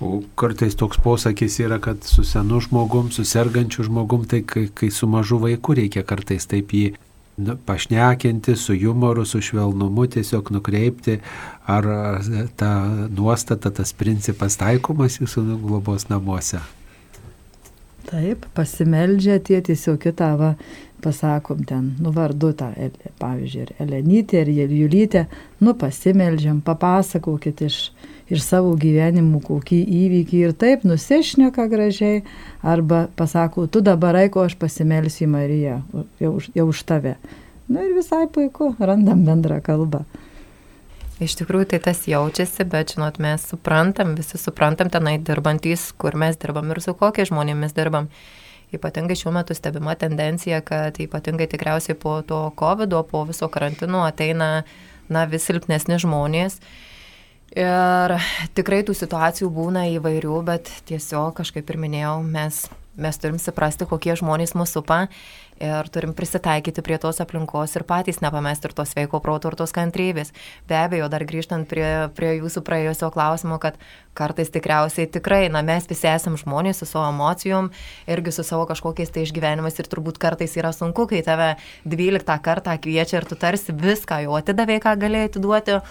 O 0.00 0.22
kartais 0.34 0.74
toks 0.80 0.96
posakis 1.04 1.58
yra, 1.60 1.76
kad 1.78 2.04
su 2.08 2.24
senu 2.24 2.60
žmogum, 2.64 3.10
su 3.12 3.24
sergančiu 3.24 3.84
žmogum, 3.84 4.24
tai 4.24 4.40
kai, 4.42 4.68
kai 4.74 4.88
su 4.90 5.06
mažu 5.06 5.36
vaiku 5.42 5.76
reikia 5.76 6.02
kartais 6.08 6.48
taip 6.48 6.72
jį 6.72 6.94
nu, 7.36 7.56
pašnekinti, 7.66 8.56
su 8.56 8.76
humoru, 8.80 9.26
su 9.28 9.42
švelnumu 9.44 10.06
tiesiog 10.06 10.52
nukreipti, 10.56 11.18
ar 11.68 11.88
ta 12.56 12.70
nuostata, 13.12 13.70
tas 13.70 13.92
principas 13.92 14.56
taikomas 14.60 15.20
jūsų 15.20 15.44
globos 15.60 16.08
namuose. 16.08 16.62
Taip, 18.10 18.46
pasimeldžia 18.56 19.36
tie 19.44 19.60
tiesiog 19.62 20.00
kitą, 20.02 20.30
va, 20.40 20.54
pasakom 21.04 21.60
ten, 21.68 21.92
nu 22.00 22.12
vardu 22.16 22.54
tą, 22.56 22.72
pavyzdžiui, 23.20 23.66
ir 23.68 23.74
Elenytė, 23.84 24.40
ir 24.48 24.72
Julytė, 24.80 25.26
nu 25.60 25.76
pasimeldžiam, 25.78 26.64
papasakokit 26.64 27.60
iš 27.68 27.76
iš 27.76 27.84
savo 28.38 28.76
gyvenimų 28.78 29.40
kokį 29.42 29.80
įvykį 29.90 30.40
ir 30.46 30.52
taip 30.54 30.84
nusišneka 30.86 31.66
gražiai, 31.72 32.20
arba 32.62 33.08
pasako, 33.18 33.66
tu 33.66 33.82
dabar 33.82 34.14
eiko, 34.20 34.44
aš 34.46 34.54
pasimelsiu 34.60 35.26
į 35.26 35.30
Mariją, 35.32 35.78
jau, 36.22 36.36
jau 36.54 36.66
už 36.70 36.82
tave. 36.86 37.16
Na 37.70 37.82
ir 37.82 37.96
visai 37.96 38.28
puiku, 38.30 38.76
randam 38.78 39.24
bendrą 39.26 39.58
kalbą. 39.66 40.04
Iš 41.20 41.34
tikrųjų 41.36 41.72
tai 41.72 41.80
tas 41.84 42.06
jaučiasi, 42.08 42.64
bet 42.70 42.94
žinot, 42.94 43.18
mes 43.20 43.42
suprantam, 43.50 44.14
visi 44.16 44.38
suprantam 44.40 44.88
tenai 44.94 45.18
dirbantys, 45.18 45.90
kur 45.98 46.14
mes 46.16 46.38
dirbam 46.40 46.70
ir 46.70 46.80
su 46.80 46.94
kokiais 46.96 47.28
žmonėmis 47.28 47.74
dirbam. 47.76 48.06
Ypatingai 48.70 49.18
šiuo 49.18 49.34
metu 49.34 49.52
stebima 49.58 49.96
tendencija, 49.98 50.62
kad 50.62 50.96
ypatingai 51.02 51.50
tikriausiai 51.50 51.98
po 51.98 52.20
to 52.22 52.38
COVID, 52.56 52.94
po 53.10 53.24
viso 53.28 53.50
karantino 53.50 54.04
ateina 54.06 54.62
na, 55.10 55.26
vis 55.26 55.50
silpnesni 55.50 55.98
žmonės 56.00 56.60
Ir 57.50 58.12
tikrai 58.54 58.84
tų 58.86 58.94
situacijų 58.94 59.48
būna 59.50 59.88
įvairių, 59.96 60.36
bet 60.46 60.70
tiesiog, 60.86 61.34
kažkaip 61.40 61.70
ir 61.72 61.78
minėjau, 61.82 62.20
mes, 62.22 62.62
mes 62.94 63.16
turim 63.18 63.40
suprasti, 63.42 63.88
kokie 63.90 64.14
žmonės 64.14 64.54
mūsų 64.54 64.78
supa 64.78 65.00
ir 65.60 65.88
turim 65.92 66.12
prisitaikyti 66.16 66.80
prie 66.80 66.96
tos 67.02 67.18
aplinkos 67.20 67.74
ir 67.76 67.84
patys 67.84 68.22
nepamesti 68.22 68.70
ir 68.70 68.74
tos 68.78 68.94
sveiko 68.94 69.18
proto 69.20 69.50
ir 69.50 69.56
tos 69.58 69.74
kantrybės. 69.76 70.30
Be 70.70 70.78
abejo, 70.78 71.08
dar 71.12 71.24
grįžtant 71.28 71.66
prie, 71.68 72.08
prie 72.16 72.30
jūsų 72.38 72.62
praėjusio 72.64 73.10
klausimo, 73.12 73.58
kad 73.60 73.76
kartais 74.16 74.48
tikriausiai 74.54 75.10
tikrai, 75.10 75.42
na 75.52 75.60
mes 75.66 75.90
visi 75.90 76.08
esame 76.08 76.40
žmonės 76.40 76.80
su 76.80 76.88
savo 76.88 77.10
emocijom, 77.10 77.72
irgi 78.08 78.32
su 78.32 78.46
savo 78.46 78.64
kažkokiais 78.70 79.10
tai 79.10 79.26
išgyvenimais 79.26 79.76
ir 79.82 79.90
turbūt 79.90 80.22
kartais 80.22 80.54
yra 80.56 80.70
sunku, 80.76 81.08
kai 81.10 81.20
tave 81.26 81.56
12 81.82 82.38
kartą 82.46 82.78
kviečia 82.80 83.20
ir 83.20 83.28
tu 83.28 83.36
tarsi 83.36 83.76
viską 83.76 84.22
jau 84.24 84.38
atidavė, 84.38 84.80
ką 84.80 84.96
galėjai 85.02 85.32
atiduoti 85.34 85.82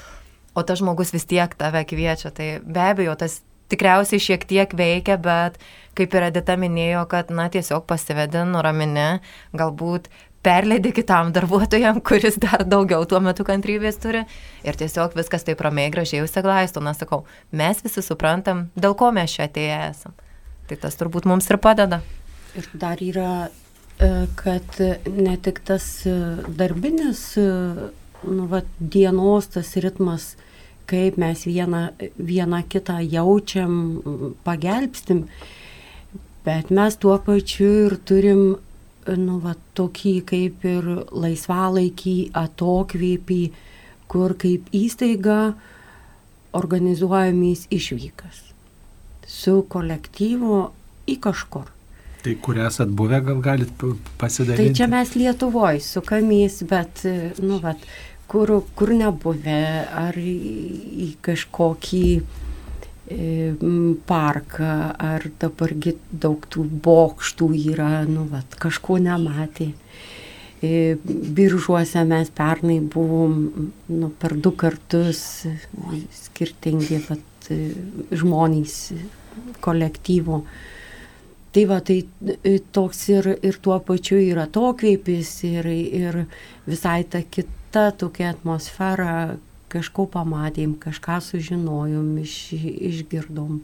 o 0.60 0.66
tas 0.68 0.82
žmogus 0.84 1.14
vis 1.16 1.28
tiek 1.30 1.54
tave 1.60 1.86
kviečia. 1.88 2.34
Tai 2.36 2.50
be 2.64 2.86
abejo, 2.92 3.16
tas 3.20 3.40
tikriausiai 3.70 4.22
šiek 4.22 4.46
tiek 4.50 4.74
veikia, 4.76 5.20
bet 5.22 5.60
kaip 5.98 6.16
ir 6.16 6.30
Edita 6.30 6.56
minėjo, 6.60 7.04
kad, 7.12 7.32
na, 7.34 7.50
tiesiog 7.52 7.86
pasivedi, 7.90 8.42
nuramini, 8.48 9.20
galbūt 9.58 10.10
perleidė 10.46 10.94
kitam 10.96 11.34
darbuotojam, 11.36 12.00
kuris 12.06 12.40
dar 12.42 12.64
daugiau 12.68 13.06
tuo 13.10 13.20
metu 13.24 13.46
kantrybės 13.48 14.00
turi 14.02 14.24
ir 14.64 14.80
tiesiog 14.80 15.18
viskas 15.20 15.46
taip 15.48 15.62
ramiai 15.66 15.92
gražiai 15.94 16.24
užsiglaisto. 16.24 16.84
Na, 16.84 16.96
sakau, 16.98 17.26
mes 17.52 17.84
visi 17.84 18.04
suprantam, 18.06 18.68
dėl 18.80 18.96
ko 19.00 19.12
mes 19.16 19.36
čia 19.36 19.50
atėję 19.50 19.80
esam. 19.90 20.16
Tai 20.70 20.78
tas 20.86 20.98
turbūt 21.00 21.28
mums 21.30 21.50
ir 21.50 21.60
padeda. 21.62 22.02
Ir 22.58 22.68
dar 22.78 23.02
yra, 23.04 23.50
e, 24.00 24.12
kad 24.40 24.80
ne 25.06 25.36
tik 25.42 25.62
tas 25.66 25.88
e, 26.08 26.14
darbinis, 26.48 27.24
e, 27.38 27.48
nu, 28.26 28.46
va, 28.52 28.64
dienos 28.80 29.50
tas 29.56 29.74
ritmas, 29.82 30.34
kaip 30.90 31.20
mes 31.22 31.46
vieną, 31.48 31.84
vieną 32.18 32.64
kitą 32.72 32.98
jaučiam, 33.06 33.78
pagelbstim, 34.44 35.26
bet 36.46 36.74
mes 36.74 36.98
tuo 36.98 37.18
pačiu 37.24 37.70
ir 37.86 37.98
turim, 38.10 38.44
nu, 39.10 39.40
va, 39.44 39.56
tokį 39.78 40.16
kaip 40.30 40.66
ir 40.68 40.92
laisvalaikį, 41.12 42.18
atokvėpį, 42.44 43.42
kur 44.10 44.36
kaip 44.42 44.70
įstaiga 44.76 45.40
organizuojamės 46.58 47.68
išvykas 47.74 48.46
su 49.30 49.60
kolektyvu 49.70 50.64
į 51.10 51.20
kažkur. 51.22 51.68
Tai 52.20 52.34
kur 52.44 52.58
esat 52.60 52.90
buvę, 52.92 53.22
gal 53.24 53.40
galit 53.44 53.84
pasidaryti? 54.20 54.66
Tai 54.66 54.76
čia 54.76 54.88
mes 54.92 55.14
Lietuvoje 55.16 55.80
sukamės, 55.86 56.58
bet, 56.68 57.06
nu, 57.40 57.62
vat, 57.64 57.86
kur, 58.30 58.54
kur 58.78 58.94
nebuvę, 58.94 59.64
ar 60.04 60.18
į 60.22 61.10
kažkokį 61.26 62.04
e, 62.20 62.22
parką, 64.10 64.74
ar 65.10 65.26
dabargi 65.42 65.96
daug 66.12 66.46
tų 66.54 66.68
bokštų 66.86 67.50
yra, 67.74 67.92
nu, 68.10 68.28
vat, 68.30 68.58
kažko 68.62 69.00
nematė. 69.02 69.72
E, 70.62 70.98
biržuose 71.40 72.04
mes 72.06 72.30
pernai 72.36 72.80
buvom 72.84 73.38
nu, 73.88 74.12
per 74.22 74.36
du 74.38 74.52
kartus 74.54 75.24
skirtingi 76.24 77.00
vat, 77.08 77.54
žmonės 78.14 78.82
kolektyvo. 79.64 80.44
Tai 81.50 81.64
va, 81.66 81.80
tai 81.82 82.04
toks 82.76 83.08
ir, 83.10 83.32
ir 83.42 83.56
tuo 83.64 83.80
pačiu 83.82 84.20
yra 84.22 84.46
tokveipis 84.54 85.32
ir, 85.50 85.66
ir 85.74 86.20
visai 86.70 87.02
ta 87.10 87.24
kita 87.26 87.59
kita 87.70 87.92
tokia 87.94 88.34
atmosfera, 88.34 89.38
kažko 89.70 90.08
pamatėm, 90.10 90.74
kažką 90.82 91.20
sužinojom, 91.22 92.18
iš, 92.18 92.34
išgirdom. 92.58 93.60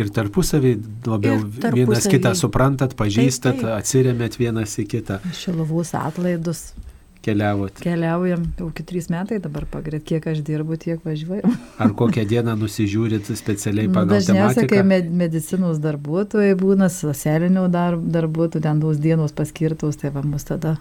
Ir 0.00 0.10
tarpusavį 0.10 0.72
labiau 1.06 1.36
ir 1.38 1.44
tarpusavį. 1.46 1.76
vienas 1.78 2.08
kitą 2.10 2.34
suprantat, 2.34 2.96
pažįstat, 2.98 3.60
taip, 3.60 3.62
taip. 3.68 3.76
atsiriamėt 3.78 4.38
vienas 4.40 4.74
į 4.82 4.86
kitą. 4.90 5.20
Šilavus 5.36 5.94
atlaidus. 5.94 6.72
Keliavot. 7.20 7.76
Keliaujam, 7.84 8.46
jau 8.56 8.70
iki 8.72 8.82
trys 8.88 9.10
metai 9.12 9.38
dabar 9.44 9.66
pagrėt, 9.68 10.06
kiek 10.08 10.24
aš 10.26 10.40
dirbu, 10.42 10.78
tiek 10.80 11.02
važiuoju. 11.04 11.52
Ar 11.84 11.92
kokią 11.94 12.24
dieną 12.26 12.56
nusižiūrit 12.56 13.28
specialiai 13.36 13.90
nu, 13.90 13.94
pagal 13.94 14.16
dažniausiai, 14.16 14.64
tematiką? 14.64 14.80
Dažniausiai, 14.80 15.10
kai 15.12 15.18
medicinos 15.20 15.82
darbuotojai 15.84 16.56
būna, 16.58 16.88
socialinių 16.88 17.68
dar, 17.70 18.00
darbuotojų, 18.00 18.64
ten 18.64 18.80
tos 18.80 19.04
dienos 19.04 19.36
paskirtos, 19.36 20.00
tai 20.00 20.16
va 20.16 20.24
mus 20.24 20.48
tada 20.48 20.78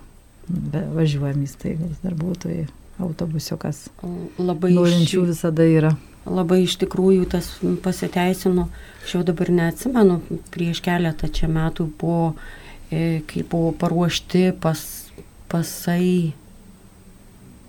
važiuojam 0.95 1.43
įstaigos 1.45 2.01
darbuotojai, 2.03 2.67
autobusiukas. 2.99 3.87
Labai 4.41 4.73
norinčių 4.75 5.25
visada 5.29 5.65
yra. 5.67 5.93
Labai 6.29 6.63
iš 6.65 6.75
tikrųjų 6.81 7.29
tas 7.31 7.47
pasiteisino, 7.83 8.67
aš 9.03 9.15
jau 9.15 9.21
dabar 9.25 9.49
neatsimenu, 9.55 10.19
prieš 10.53 10.83
keletą 10.85 11.29
čia 11.33 11.47
metų 11.49 11.87
buvo, 11.99 12.33
e, 12.91 13.21
kai 13.29 13.45
buvo 13.47 13.71
paruošti 13.79 14.51
pas, 14.61 14.83
pasai, 15.49 16.33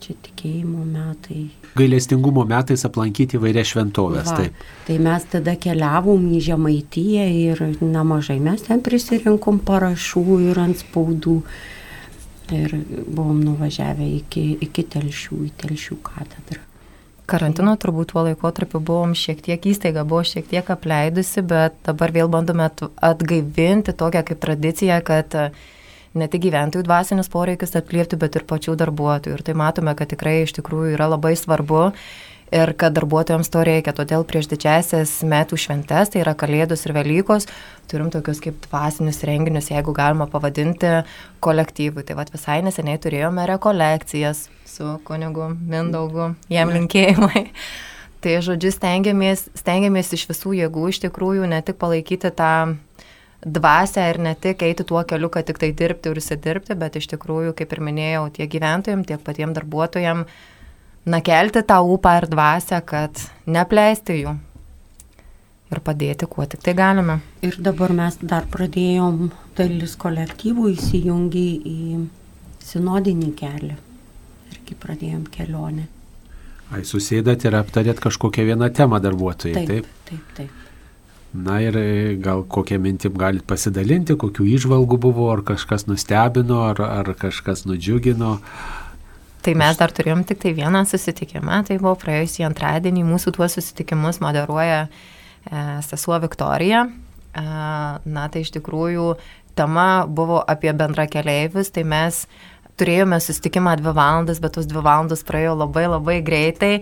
čia 0.01 0.17
tikėjimo 0.27 0.83
metai. 0.89 1.47
Gailestingumo 1.79 2.45
metais 2.49 2.83
aplankyti 2.89 3.39
įvairias 3.39 3.71
šventovės. 3.71 4.29
Va, 4.33 4.39
taip. 4.43 4.65
Tai 4.89 4.97
mes 5.07 5.27
tada 5.31 5.55
keliavom 5.61 6.25
į 6.35 6.41
Žemaitiją 6.51 7.27
ir 7.45 7.63
nemažai 7.81 8.41
mes 8.43 8.65
ten 8.67 8.83
prisirinkom 8.85 9.61
parašų 9.69 10.41
ir 10.51 10.61
ant 10.61 10.81
spaudų 10.83 11.39
ir 12.57 12.75
buvom 13.07 13.41
nuvažiavę 13.45 14.07
iki, 14.19 14.45
iki 14.67 14.85
telšių, 14.95 15.45
į 15.47 15.55
telšių 15.63 15.97
katedrą. 16.07 16.67
Karantino 17.31 17.77
turbūt 17.79 18.11
tuo 18.11 18.25
laikotarpiu 18.27 18.81
buvom 18.83 19.13
šiek 19.15 19.43
tiek 19.47 19.67
įstaiga, 19.71 20.03
buvo 20.03 20.25
šiek 20.27 20.49
tiek 20.51 20.71
apleidusi, 20.75 21.45
bet 21.47 21.77
dabar 21.87 22.11
vėl 22.17 22.31
bandome 22.33 22.67
atgaivinti 23.07 23.95
tokią 23.95 24.25
kaip 24.27 24.41
tradiciją, 24.43 24.97
kad 25.07 25.37
e, 25.39 25.45
ne 26.19 26.27
tik 26.33 26.43
gyventojų 26.49 26.83
dvasinius 26.89 27.31
poreikius 27.31 27.77
atliepti, 27.79 28.19
bet 28.19 28.35
ir 28.35 28.47
pačių 28.51 28.75
darbuotojų. 28.81 29.37
Ir 29.37 29.47
tai 29.47 29.55
matome, 29.55 29.95
kad 29.95 30.11
tikrai 30.11 30.41
iš 30.43 30.57
tikrųjų 30.59 30.97
yra 30.97 31.07
labai 31.13 31.37
svarbu 31.39 31.85
ir 32.53 32.73
kad 32.79 32.95
darbuotojams 32.97 33.51
to 33.53 33.63
reikia. 33.67 33.95
Todėl 33.97 34.25
prieš 34.29 34.51
didžiasias 34.51 35.13
metų 35.27 35.59
šventes, 35.61 36.13
tai 36.13 36.23
yra 36.25 36.35
Kalėdos 36.39 36.83
ir 36.87 36.95
Velykos, 36.97 37.47
turim 37.91 38.11
tokius 38.13 38.43
kaip 38.43 38.59
dvasinius 38.67 39.23
renginius, 39.27 39.71
jeigu 39.73 39.95
galima 39.97 40.27
pavadinti 40.31 41.01
kolektyvui. 41.45 42.05
Tai 42.07 42.19
vad 42.19 42.33
visai 42.35 42.61
neseniai 42.67 43.01
turėjome 43.03 43.47
rekolekcijas 43.51 44.49
su 44.69 44.99
kunigu 45.07 45.53
Mindaugu, 45.55 46.35
jam 46.53 46.75
linkėjimai. 46.75 47.47
Tai 48.21 48.37
žodžiu, 48.45 48.69
stengiamės, 48.75 49.47
stengiamės 49.57 50.11
iš 50.13 50.27
visų 50.29 50.53
jėgų 50.59 50.91
iš 50.91 50.99
tikrųjų 51.07 51.47
ne 51.49 51.63
tik 51.65 51.79
palaikyti 51.81 52.29
tą 52.37 52.77
dvasę 53.41 54.03
ir 54.11 54.19
ne 54.21 54.35
tik 54.37 54.61
eiti 54.67 54.85
tuo 54.85 55.01
keliu, 55.09 55.31
kad 55.33 55.47
tik 55.49 55.57
tai 55.63 55.71
dirbti 55.73 56.13
ir 56.13 56.21
įsidirbti, 56.21 56.77
bet 56.77 56.99
iš 57.01 57.09
tikrųjų, 57.15 57.55
kaip 57.57 57.73
ir 57.73 57.81
minėjau, 57.87 58.27
tiek 58.37 58.51
gyventojams, 58.53 59.09
tiek 59.09 59.23
patiems 59.25 59.57
darbuotojams 59.57 60.29
na, 61.07 61.21
kelti 61.25 61.63
tą 61.67 61.81
upą 61.95 62.19
ir 62.21 62.29
dvasę, 62.31 62.81
kad 62.87 63.25
nepleisti 63.47 64.21
jų 64.23 64.37
ir 65.71 65.81
padėti, 65.87 66.27
kuo 66.31 66.47
tik 66.51 66.63
tai 66.67 66.75
galime. 66.75 67.21
Ir 67.47 67.57
dabar 67.63 67.95
mes 67.95 68.19
dar 68.23 68.49
pradėjom 68.51 69.31
dalis 69.59 69.97
kolektyvų 70.01 70.73
įsijungi 70.75 71.47
į 71.71 71.79
sinodinį 72.71 73.31
kelią. 73.39 73.77
Irgi 74.51 74.79
pradėjom 74.83 75.27
kelionę. 75.33 75.87
Ai, 76.71 76.85
susėdat 76.87 77.45
ir 77.47 77.57
aptarėt 77.59 78.03
kažkokią 78.03 78.47
vieną 78.53 78.71
temą 78.75 79.01
darbuotojai, 79.03 79.67
Taip, 79.67 79.87
taip, 80.07 80.35
taip. 80.37 80.57
Na 81.31 81.61
ir 81.63 81.77
e, 81.79 82.17
gal 82.19 82.43
kokią 82.51 82.81
mintim 82.83 83.15
galit 83.19 83.45
pasidalinti, 83.47 84.17
kokių 84.19 84.47
išvalgų 84.57 84.97
buvo, 84.99 85.29
ar 85.31 85.45
kažkas 85.47 85.87
nustebino, 85.87 86.65
ar, 86.73 86.83
ar 86.83 87.11
kažkas 87.19 87.63
nudžiugino. 87.71 88.41
Tai 89.41 89.55
mes 89.57 89.79
dar 89.81 89.93
turėjom 89.97 90.27
tik 90.29 90.43
tai 90.43 90.53
vieną 90.53 90.83
susitikimą, 90.89 91.63
tai 91.69 91.79
buvo 91.81 91.95
praėjusį 92.03 92.45
antradienį, 92.51 93.07
mūsų 93.09 93.33
tuos 93.39 93.55
susitikimus 93.57 94.21
moderuoja 94.21 94.83
e, 94.85 94.91
sesuo 95.87 96.19
Viktorija. 96.21 96.85
E, 96.85 97.45
na 98.05 98.27
tai 98.29 98.45
iš 98.45 98.53
tikrųjų 98.59 99.15
tema 99.57 100.05
buvo 100.05 100.43
apie 100.45 100.75
bendra 100.77 101.09
keleivius, 101.09 101.73
tai 101.73 101.87
mes 101.89 102.27
turėjome 102.81 103.21
susitikimą 103.21 103.79
dvi 103.81 103.97
valandas, 103.97 104.45
bet 104.45 104.59
tos 104.59 104.69
dvi 104.69 104.85
valandas 104.85 105.25
praėjo 105.25 105.57
labai 105.63 105.87
labai 105.89 106.21
greitai. 106.25 106.75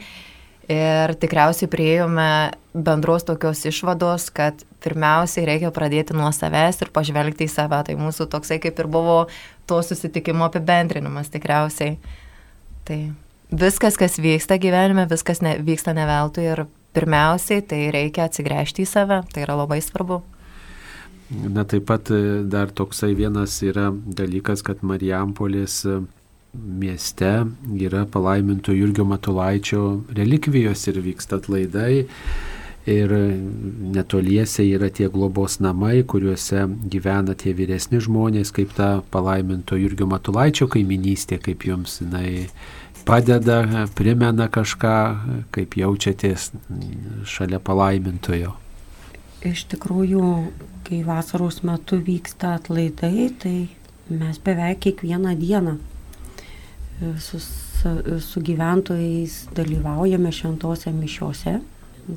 Ir 0.68 1.14
tikriausiai 1.16 1.70
prieėjome 1.72 2.30
bendros 2.76 3.24
tokios 3.24 3.62
išvados, 3.70 4.28
kad 4.34 4.66
pirmiausiai 4.84 5.46
reikia 5.48 5.70
pradėti 5.72 6.12
nuo 6.16 6.28
savęs 6.34 6.82
ir 6.82 6.90
pažvelgti 6.92 7.46
į 7.46 7.52
save. 7.54 7.84
Tai 7.86 7.94
mūsų 8.02 8.26
toksai 8.34 8.58
kaip 8.60 8.82
ir 8.82 8.90
buvo 8.90 9.22
to 9.70 9.78
susitikimo 9.86 10.50
apibendrinimas 10.50 11.32
tikriausiai. 11.32 11.96
Tai 12.88 12.98
viskas, 13.52 13.98
kas 14.00 14.18
vyksta 14.22 14.58
gyvenime, 14.60 15.04
viskas 15.10 15.42
ne, 15.44 15.58
vyksta 15.64 15.94
ne 15.96 16.08
veltui 16.08 16.48
ir 16.48 16.64
pirmiausiai 16.96 17.62
tai 17.68 17.84
reikia 17.94 18.26
atsigręžti 18.28 18.84
į 18.84 18.88
save. 18.88 19.22
Tai 19.32 19.44
yra 19.44 19.58
labai 19.60 19.80
svarbu. 19.84 20.22
Na 21.52 21.66
taip 21.68 21.84
pat 21.90 22.08
e, 22.08 22.42
dar 22.48 22.72
toksai 22.72 23.12
vienas 23.16 23.58
yra 23.60 23.90
dalykas, 23.92 24.64
kad 24.64 24.80
Marijampolės 24.80 25.82
mieste 26.54 27.32
yra 27.76 28.06
palaiminto 28.08 28.72
Jurgio 28.72 29.04
Matulaičio 29.04 29.82
relikvijos 30.16 30.86
ir 30.88 31.02
vyksta 31.04 31.36
atlaidai. 31.42 32.06
Ir 32.88 33.12
netoliese 33.92 34.64
yra 34.64 34.88
tie 34.88 35.10
globos 35.12 35.58
namai, 35.60 36.06
kuriuose 36.08 36.62
gyvena 36.88 37.34
tie 37.36 37.52
vyresni 37.52 38.00
žmonės, 38.00 38.48
kaip 38.56 38.72
ta 38.78 39.02
palaiminto 39.12 39.76
Jurgio 39.76 40.08
Matulaičio 40.08 40.70
kaiminystė, 40.72 41.36
kaip 41.44 41.66
jums 41.68 41.98
jinai 42.00 42.48
padeda, 43.08 43.62
primena 43.96 44.48
kažką, 44.52 44.94
kaip 45.54 45.76
jaučiatės 45.80 46.50
šalia 47.28 47.60
palaimintojo. 47.64 48.54
Iš 49.48 49.64
tikrųjų, 49.72 50.24
kai 50.88 51.00
vasaros 51.06 51.62
metu 51.66 52.00
vyksta 52.02 52.56
atlaidai, 52.58 53.28
tai 53.40 53.56
mes 54.08 54.40
beveik 54.44 54.82
kiekvieną 54.86 55.34
dieną 55.38 55.78
su, 57.22 57.38
su 58.20 58.40
gyventojais 58.42 59.46
dalyvaujame 59.54 60.32
šventose 60.34 60.92
mišiose, 60.92 61.58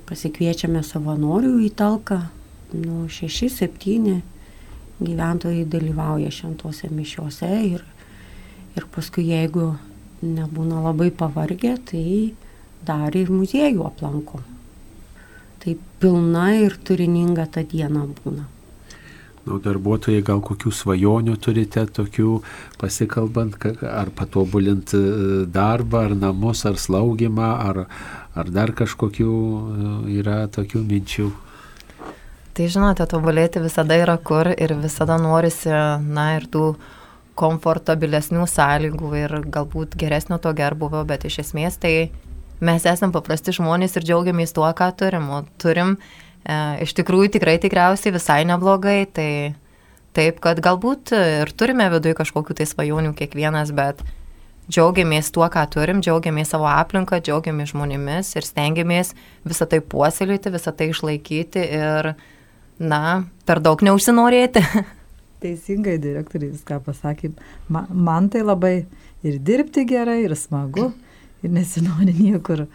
pasikviečiame 0.10 0.82
savanorių 0.88 1.58
į 1.68 1.70
talką, 1.78 2.20
nu, 2.80 3.06
šeši, 3.12 3.52
septyni 3.52 4.22
gyventojai 5.02 5.66
dalyvauja 5.70 6.32
šventose 6.34 6.90
mišiose 6.94 7.50
ir, 7.68 7.86
ir 8.78 8.88
paskui 8.96 9.28
jeigu 9.30 9.74
nebūna 10.22 10.82
labai 10.86 11.10
pavargę, 11.12 11.76
tai 11.92 12.34
dar 12.86 13.16
ir 13.18 13.30
muziejų 13.34 13.86
aplanko. 13.86 14.42
Tai 15.62 15.76
pilna 16.02 16.48
ir 16.58 16.78
turininga 16.82 17.46
ta 17.52 17.62
diena 17.62 18.08
būna. 18.10 18.48
Nu, 19.42 19.58
darbuotojai 19.58 20.22
gal 20.22 20.42
kokių 20.46 20.70
svajonių 20.78 21.34
turite, 21.42 21.88
tokių 21.90 22.36
pasikalbant, 22.82 23.56
ar 23.90 24.12
patobulint 24.14 24.94
e, 24.94 25.02
darbą, 25.50 26.04
ar 26.10 26.14
namus, 26.14 26.62
ar 26.70 26.78
slaugimą, 26.78 27.48
ar, 27.70 27.80
ar 28.38 28.52
dar 28.54 28.74
kažkokių 28.78 29.32
e, 29.32 29.88
yra 30.22 30.44
tokių 30.54 30.84
minčių. 30.86 31.30
Tai 32.54 32.68
žinote, 32.70 33.08
tobulėti 33.10 33.64
visada 33.64 33.98
yra 33.98 34.20
kur 34.22 34.52
ir 34.54 34.76
visada 34.78 35.18
norisi, 35.18 35.74
na 36.06 36.36
ir 36.38 36.46
tų 36.52 36.76
komfortabilesnių 37.40 38.48
sąlygų 38.50 39.14
ir 39.20 39.38
galbūt 39.54 39.96
geresnio 40.00 40.40
to 40.42 40.52
gerbuvio, 40.58 41.06
bet 41.08 41.26
iš 41.30 41.42
esmės 41.46 41.80
tai 41.82 42.12
mes 42.62 42.84
esame 42.86 43.16
paprasti 43.16 43.54
žmonės 43.56 43.96
ir 43.98 44.06
džiaugiamės 44.10 44.54
tuo, 44.54 44.68
ką 44.78 44.92
turim. 45.00 45.30
O 45.34 45.42
turim 45.62 45.96
E, 46.42 46.56
iš 46.86 46.96
tikrųjų 46.98 47.36
tikrai 47.38 47.58
tikriausiai 47.62 48.14
visai 48.16 48.42
neblogai, 48.50 49.04
tai 49.14 49.30
taip, 50.18 50.42
kad 50.44 50.60
galbūt 50.64 51.14
ir 51.16 51.52
turime 51.58 51.88
viduje 51.94 52.18
kažkokių 52.18 52.58
tai 52.58 52.68
svajonių 52.70 53.14
kiekvienas, 53.18 53.74
bet 53.78 54.02
džiaugiamės 54.72 55.32
tuo, 55.36 55.46
ką 55.52 55.66
turim, 55.74 56.02
džiaugiamės 56.04 56.54
savo 56.54 56.70
aplinką, 56.72 57.22
džiaugiamės 57.22 57.74
žmonėmis 57.76 58.34
ir 58.38 58.48
stengiamės 58.48 59.14
visą 59.48 59.68
tai 59.70 59.82
puoselėti, 59.84 60.54
visą 60.54 60.74
tai 60.74 60.90
išlaikyti 60.94 61.68
ir, 61.78 62.14
na, 62.82 63.04
per 63.46 63.62
daug 63.62 63.84
neužsinorėti. 63.86 64.66
Teisingai 65.42 65.98
direktoriai 66.02 66.54
viską 66.54 66.78
pasakė. 66.86 67.32
Man, 67.72 67.88
man 67.90 68.30
tai 68.30 68.44
labai 68.46 68.76
ir 69.26 69.40
dirbti 69.42 69.88
gerai, 69.90 70.20
ir 70.28 70.36
smagu, 70.38 70.92
ir 71.42 71.54
nesinori 71.54 72.14
niekur 72.14 72.68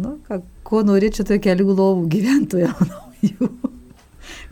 nu, 0.00 0.16
ką, 0.28 0.40
ko 0.66 0.82
norėčiau 0.86 1.26
tai 1.28 1.38
kelių 1.42 1.68
lovų 1.72 2.06
gyventojų 2.12 2.72
naujų, 2.92 3.50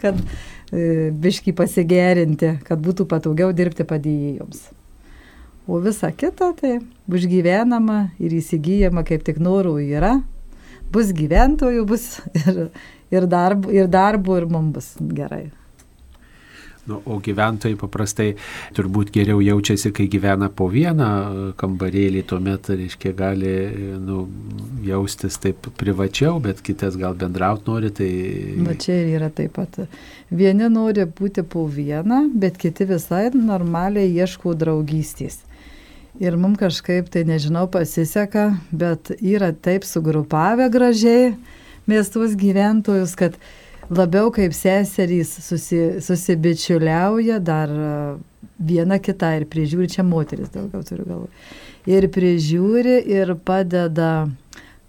kad 0.03 0.21
e, 0.21 1.11
biški 1.25 1.57
pasigerinti, 1.57 2.55
kad 2.69 2.81
būtų 2.85 3.09
patogiau 3.09 3.53
dirbti 3.57 3.87
padėjėjoms. 3.89 4.69
O 5.65 5.81
visa 5.81 6.11
kita 6.13 6.51
tai 6.59 6.77
bus 7.09 7.25
gyvenama 7.29 8.11
ir 8.21 8.37
įsigijama 8.37 9.05
kaip 9.09 9.25
tik 9.25 9.41
norų 9.41 9.79
yra, 9.97 10.19
bus 10.93 11.13
gyventojų, 11.17 11.85
bus 11.89 12.19
ir, 12.37 12.67
ir, 13.09 13.29
darbo, 13.33 13.73
ir 13.73 13.89
darbo, 13.89 14.37
ir 14.37 14.49
mums 14.51 14.75
bus 14.77 14.91
gerai. 15.17 15.47
Nu, 16.85 16.99
o 17.09 17.17
gyventojai 17.25 17.79
paprastai 17.81 18.35
turbūt 18.77 19.09
geriau 19.15 19.39
jaučiasi, 19.41 19.89
kai 19.97 20.05
gyvena 20.13 20.51
po 20.53 20.67
vieną 20.69 21.07
e, 21.09 21.47
kambarėlį, 21.61 22.25
tuomet, 22.29 22.69
reiškia, 22.77 23.15
gali 23.17 23.55
nu, 24.05 24.27
jaustis 24.85 25.41
taip 25.41 25.71
privačiau, 25.81 26.37
bet 26.45 26.61
kitas 26.65 26.99
gal 27.01 27.17
bendrauti 27.17 27.71
nori. 27.71 27.93
Tai... 27.95 28.11
Va 28.67 28.77
čia 28.81 28.99
ir 29.01 29.15
yra 29.17 29.31
taip 29.33 29.57
pat. 29.57 29.81
Vieni 30.29 30.69
nori 30.69 31.09
būti 31.09 31.47
po 31.49 31.65
vieną, 31.73 32.27
bet 32.37 32.61
kiti 32.61 32.85
visai 32.93 33.31
normaliai 33.33 34.13
ieško 34.13 34.53
draugystės. 34.61 35.41
Ir 36.21 36.37
mums 36.39 36.61
kažkaip 36.61 37.09
tai, 37.11 37.25
nežinau, 37.27 37.65
pasiseka, 37.73 38.51
bet 38.71 39.11
yra 39.19 39.51
taip 39.57 39.89
sugrupavę 39.89 40.69
gražiai 40.71 41.33
mes 41.87 42.11
tuos 42.13 42.37
gyventojus, 42.39 43.17
kad 43.19 43.37
labiau 43.91 44.31
kaip 44.35 44.55
seserys 44.57 45.33
susi, 45.45 46.01
susibičiuliauja, 46.05 47.41
dar 47.45 47.71
e, 47.71 47.91
viena 48.59 48.99
kita 49.03 49.35
ir 49.39 49.47
prižiūri, 49.51 49.91
čia 49.91 50.05
moteris 50.07 50.53
daugiau 50.55 50.85
turiu 50.87 51.07
galvoje. 51.09 51.33
Ir 51.91 52.09
prižiūri 52.09 53.01
ir 53.13 53.35
padeda 53.45 54.27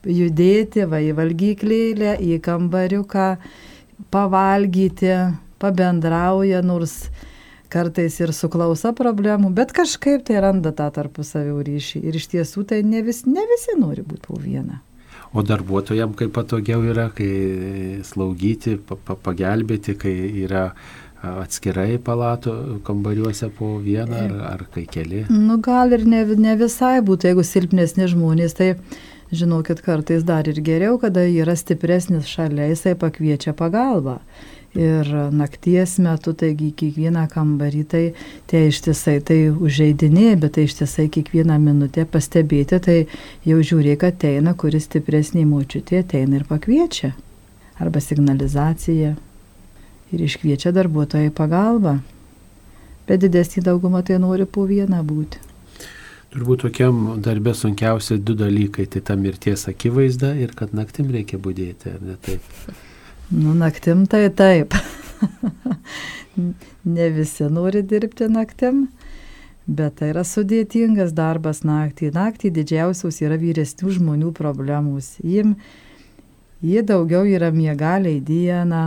judėti, 0.05 0.85
va 0.87 1.01
į 1.03 1.15
valgyklėlę, 1.17 2.15
į 2.23 2.39
kambariuką, 2.45 3.29
pavalgyti, 4.13 5.13
pabendrauja, 5.59 6.61
nors 6.63 7.09
kartais 7.71 8.15
ir 8.21 8.31
suklausa 8.35 8.93
problemų, 8.95 9.49
bet 9.55 9.73
kažkaip 9.75 10.23
tai 10.27 10.39
randa 10.43 10.71
tą 10.75 10.87
tarpusavio 10.95 11.57
ryšį. 11.65 12.03
Ir 12.07 12.19
iš 12.19 12.29
tiesų 12.31 12.63
tai 12.69 12.83
ne, 12.87 13.01
vis, 13.03 13.25
ne 13.27 13.43
visi 13.49 13.75
nori 13.79 14.05
būti 14.05 14.27
po 14.29 14.39
vieną. 14.39 14.79
O 15.35 15.43
darbuotojams 15.43 16.15
kaip 16.15 16.31
patogiau 16.35 16.83
yra, 16.87 17.09
kai 17.15 18.01
slaugyti, 18.07 18.77
pagelbėti, 19.25 19.97
kai 19.99 20.13
yra 20.45 20.69
atskirai 21.25 21.97
palato 22.03 22.53
kambariuose 22.85 23.49
po 23.57 23.75
vieną 23.83 24.21
ar, 24.27 24.35
ar 24.53 24.63
kai 24.71 24.85
keli? 24.91 25.25
Nu 25.29 25.57
gal 25.63 25.91
ir 25.97 26.05
ne, 26.07 26.23
ne 26.39 26.55
visai 26.59 26.99
būtų, 27.03 27.31
jeigu 27.31 27.45
silpnesni 27.47 28.07
žmonės, 28.11 28.55
tai 28.55 28.69
žinokit, 29.35 29.81
kartais 29.83 30.23
dar 30.23 30.47
ir 30.47 30.61
geriau, 30.63 30.99
kada 31.01 31.25
yra 31.27 31.57
stipresnis 31.57 32.29
šalia, 32.29 32.69
jisai 32.71 32.95
pakviečia 32.99 33.55
pagalbą 33.57 34.19
ir 34.75 35.07
nakties 35.31 35.97
metu, 36.03 36.33
taigi 36.35 36.71
kiekvieną 36.75 37.25
kambarį 37.31 37.83
tai 37.91 38.03
tie 38.51 38.65
ištisai 38.69 39.19
tai 39.25 39.37
užeidinė, 39.51 40.35
bet 40.41 40.57
tai 40.57 40.65
ištisai 40.67 41.07
kiekvieną 41.13 41.57
minutę 41.61 42.05
pastebėti, 42.09 42.79
tai 42.83 42.97
jau 43.47 43.59
žiūrė, 43.63 43.95
kad 44.01 44.15
ateina, 44.15 44.55
kuris 44.57 44.87
stipresnį 44.89 45.45
močiutė 45.49 46.01
ateina 46.03 46.39
ir 46.39 46.47
pakviečia. 46.49 47.13
Arba 47.79 47.99
signalizacija. 47.99 49.15
Ir 50.13 50.21
iškviečia 50.21 50.71
darbuotojai 50.71 51.31
pagalbą. 51.35 51.97
Bet 53.05 53.21
didesnį 53.21 53.65
daugumą 53.65 54.01
tai 54.05 54.19
nori 54.21 54.45
po 54.45 54.63
vieną 54.69 55.01
būti. 55.05 55.41
Turbūt 56.33 56.65
tokiam 56.65 57.21
darbė 57.23 57.53
sunkiausia 57.55 58.17
du 58.17 58.35
dalykai- 58.35 58.87
tai 58.91 59.01
ta 59.01 59.15
mirties 59.15 59.67
akivaizda 59.67 60.35
ir 60.35 60.51
kad 60.55 60.73
naktim 60.73 61.11
reikia 61.11 61.37
būdėti, 61.37 61.93
ar 61.95 62.01
ne 62.01 62.15
taip? 62.21 62.41
Nu, 63.29 63.53
naktim 63.57 64.05
tai 64.05 64.27
taip. 64.29 64.75
ne 66.95 67.09
visi 67.15 67.47
nori 67.49 67.81
dirbti 67.81 68.27
naktim, 68.29 68.85
Bet 69.65 69.95
tai 69.97 70.11
yra 70.11 70.21
sudėtingas 70.21 71.09
darbas 71.17 71.63
naktį. 71.65 72.11
Naktį 72.13 72.51
didžiausios 72.53 73.17
yra 73.25 73.33
vyresnių 73.41 73.95
žmonių 73.95 74.29
problemos. 74.37 75.15
Jiem, 75.25 75.55
jie 76.61 76.83
daugiau 76.85 77.25
yra 77.25 77.49
miegaliai 77.49 78.19
dieną, 78.21 78.83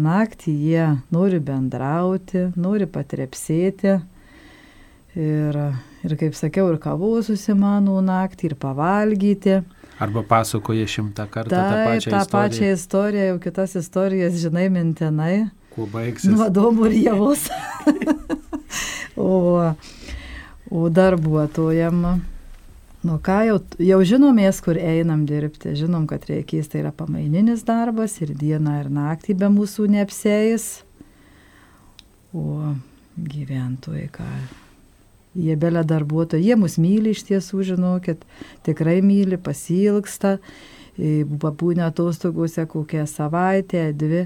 naktį 0.00 0.54
jie 0.64 0.86
nori 1.12 1.42
bendrauti, 1.44 2.46
nori 2.56 2.88
patrepsėti. 2.88 3.98
Ir, 5.18 5.60
ir 6.08 6.16
kaip 6.16 6.40
sakiau, 6.40 6.70
ir 6.72 6.80
kavos 6.80 7.28
susimanų 7.28 8.00
naktį, 8.08 8.48
ir 8.48 8.56
pavalgyti. 8.64 9.60
Arba 9.98 10.22
pasakoja 10.22 10.86
šimtą 10.86 11.26
kartą 11.26 11.50
Taip, 11.50 11.70
tą 11.74 11.84
pačią 11.84 12.10
tą 12.10 12.20
istoriją. 12.20 12.30
pačią 12.32 12.72
istoriją, 12.72 13.24
jau 13.32 13.38
kitas 13.42 13.76
istorijas 13.76 14.36
žinai 14.38 14.68
mintinai. 14.70 15.48
Kuo 15.74 15.88
baigsis? 15.90 16.38
Domų 16.54 16.86
ir 16.90 16.94
javos. 17.08 17.48
o, 19.16 19.74
o 20.70 20.82
darbuotojam, 20.94 22.04
nu 23.02 23.18
ką, 23.26 23.40
jau, 23.50 23.58
jau 23.90 23.98
žinomės, 24.12 24.62
kur 24.62 24.78
einam 24.78 25.26
dirbti. 25.26 25.74
Žinom, 25.82 26.06
kad 26.10 26.30
reikės, 26.30 26.70
tai 26.70 26.84
yra 26.84 26.94
pamaininis 26.94 27.66
darbas 27.66 28.20
ir 28.22 28.36
dieną 28.38 28.78
ir 28.84 28.94
naktį 28.94 29.34
be 29.42 29.50
mūsų 29.58 29.90
neapsėjus. 29.98 30.70
O 32.38 32.74
gyventojai 33.18 34.06
ką. 34.14 34.30
Jie 35.38 35.54
belė 35.60 35.84
darbuotojai, 35.86 36.42
jie 36.48 36.56
mus 36.58 36.74
myli 36.82 37.12
iš 37.14 37.20
tiesų, 37.28 37.60
žinokit, 37.72 38.24
tikrai 38.66 38.96
myli, 39.06 39.36
pasilgsta, 39.38 40.38
pabūnė 40.98 41.84
atostogose 41.86 42.64
kokią 42.66 43.04
savaitę, 43.06 43.84
dvi, 43.94 44.24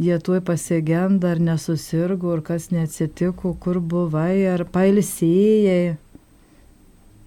jie 0.00 0.16
tuoj 0.24 0.40
pasigenda, 0.46 1.34
ar 1.34 1.42
nesusirgo, 1.44 2.32
ar 2.38 2.40
kas 2.46 2.70
neatsitiko, 2.72 3.52
kur 3.60 3.76
buvai, 3.84 4.46
ar 4.54 4.64
pailsėjai. 4.72 5.98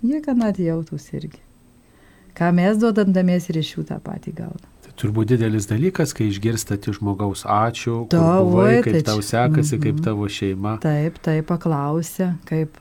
Jie 0.08 0.22
gana 0.26 0.50
atjautus 0.54 1.06
irgi. 1.14 1.44
Ką 2.38 2.52
mes 2.54 2.78
duodamdamiesi 2.82 3.50
ir 3.54 3.62
iš 3.64 3.76
jų 3.76 3.86
tą 3.90 3.96
patį 4.02 4.34
gaunam. 4.38 4.66
Tai 4.86 4.92
turbūt 5.02 5.32
didelis 5.36 5.66
dalykas, 5.70 6.12
kai 6.14 6.28
išgirstate 6.30 6.92
iš 6.92 7.00
žmogaus 7.00 7.42
ačiū, 7.50 8.04
kur 8.06 8.12
Ta, 8.14 8.26
buvai, 8.46 8.82
kaip 8.86 9.00
tai 9.00 9.06
tau 9.14 9.22
sekasi, 9.26 9.80
kaip 9.82 9.96
Mhm. 9.96 10.04
tavo 10.06 10.26
šeima. 10.30 10.76
Taip, 10.82 11.18
taip 11.26 11.46
paklausė, 11.50 12.36
kaip, 12.46 12.78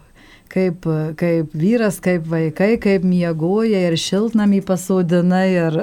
kaip, 0.53 0.87
kaip 1.21 1.53
vyras, 1.57 1.99
kaip 2.05 2.27
vaikai, 2.31 2.77
kaip 2.83 3.05
miegoja 3.07 3.81
ir 3.89 3.97
šiltnamį 4.01 4.63
pasodina 4.69 5.45
ir 5.51 5.79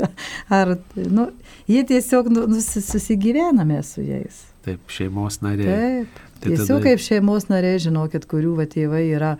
ar, 0.58 0.74
nu, 0.96 1.28
jie 1.70 1.84
tiesiog 1.88 2.30
nu, 2.34 2.46
nusi- 2.50 2.82
susigyvename 2.84 3.80
su 3.86 4.02
jais. 4.06 4.44
Taip, 4.66 4.82
šeimos 4.92 5.40
nariai. 5.44 6.04
Taip, 6.04 6.22
Tai 6.38 6.52
tiesiog 6.52 6.76
tada- 6.78 6.84
kaip 6.90 7.00
šeimos 7.02 7.48
nariai, 7.50 7.80
žinokit, 7.82 8.26
kurių 8.30 8.56
va 8.60 8.66
tėvai 8.70 9.04
yra 9.16 9.32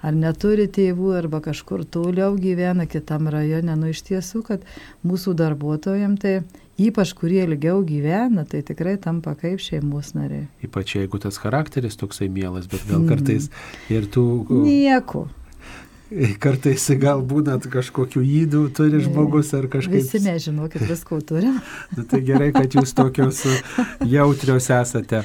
ar 0.00 0.14
neturi 0.16 0.64
tėvų, 0.72 1.10
arba 1.18 1.42
kažkur 1.44 1.82
toliau 1.84 2.32
gyvena 2.40 2.86
kitam 2.88 3.26
rajone. 3.28 3.74
Nu 3.76 3.90
iš 3.92 4.00
tiesų, 4.06 4.40
kad 4.46 4.62
mūsų 5.04 5.34
darbuotojams 5.36 6.22
tai 6.22 6.38
ypač 6.78 7.12
kurie 7.14 7.42
ilgiau 7.44 7.82
gyvena, 7.84 8.44
tai 8.48 8.62
tikrai 8.62 8.96
tampa 9.00 9.34
kaip 9.34 9.58
šeimos 9.60 10.14
nariai. 10.14 10.46
Ypač 10.64 10.94
jeigu 10.96 11.18
tas 11.20 11.36
charakteris 11.38 11.96
toksai 11.96 12.28
mielas, 12.28 12.66
bet 12.70 12.86
gal 12.88 13.00
Mhm. 13.00 13.08
kartais 13.08 13.50
ir 13.90 14.06
tų... 14.06 14.46
Nieko. 14.64 15.28
Kartais 16.42 16.88
gal 16.98 17.20
būnat 17.22 17.68
kažkokių 17.70 18.20
įdų 18.26 18.62
turi 18.74 18.98
žmogus 18.98 19.52
ar 19.54 19.68
kažkaip. 19.70 19.94
Visi 19.94 20.18
mes 20.24 20.42
žinokit, 20.42 20.82
visko 20.88 21.20
turim. 21.22 21.60
Nu, 21.96 22.02
tai 22.02 22.18
gerai, 22.26 22.50
kad 22.52 22.66
jūs 22.74 22.90
tokios 22.98 23.44
jautrios 24.14 24.66
esate. 24.74 25.22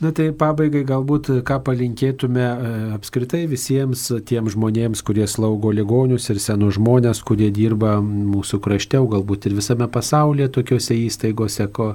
Na 0.00 0.14
tai 0.16 0.30
pabaigai 0.32 0.80
galbūt 0.88 1.28
ką 1.44 1.58
palinkėtume 1.66 2.40
e, 2.40 2.68
apskritai 2.96 3.42
visiems 3.50 4.06
tiem 4.24 4.46
žmonėms, 4.48 5.02
kurie 5.04 5.26
slaugo 5.28 5.74
ligonius 5.76 6.30
ir 6.32 6.40
senus 6.40 6.78
žmonės, 6.78 7.20
kurie 7.28 7.50
dirba 7.52 7.98
mūsų 8.00 8.62
krašte, 8.64 8.96
galbūt 8.96 9.50
ir 9.50 9.58
visame 9.58 9.90
pasaulyje 9.92 10.48
tokiuose 10.56 10.96
įstaigose, 11.02 11.68
ko, 11.76 11.90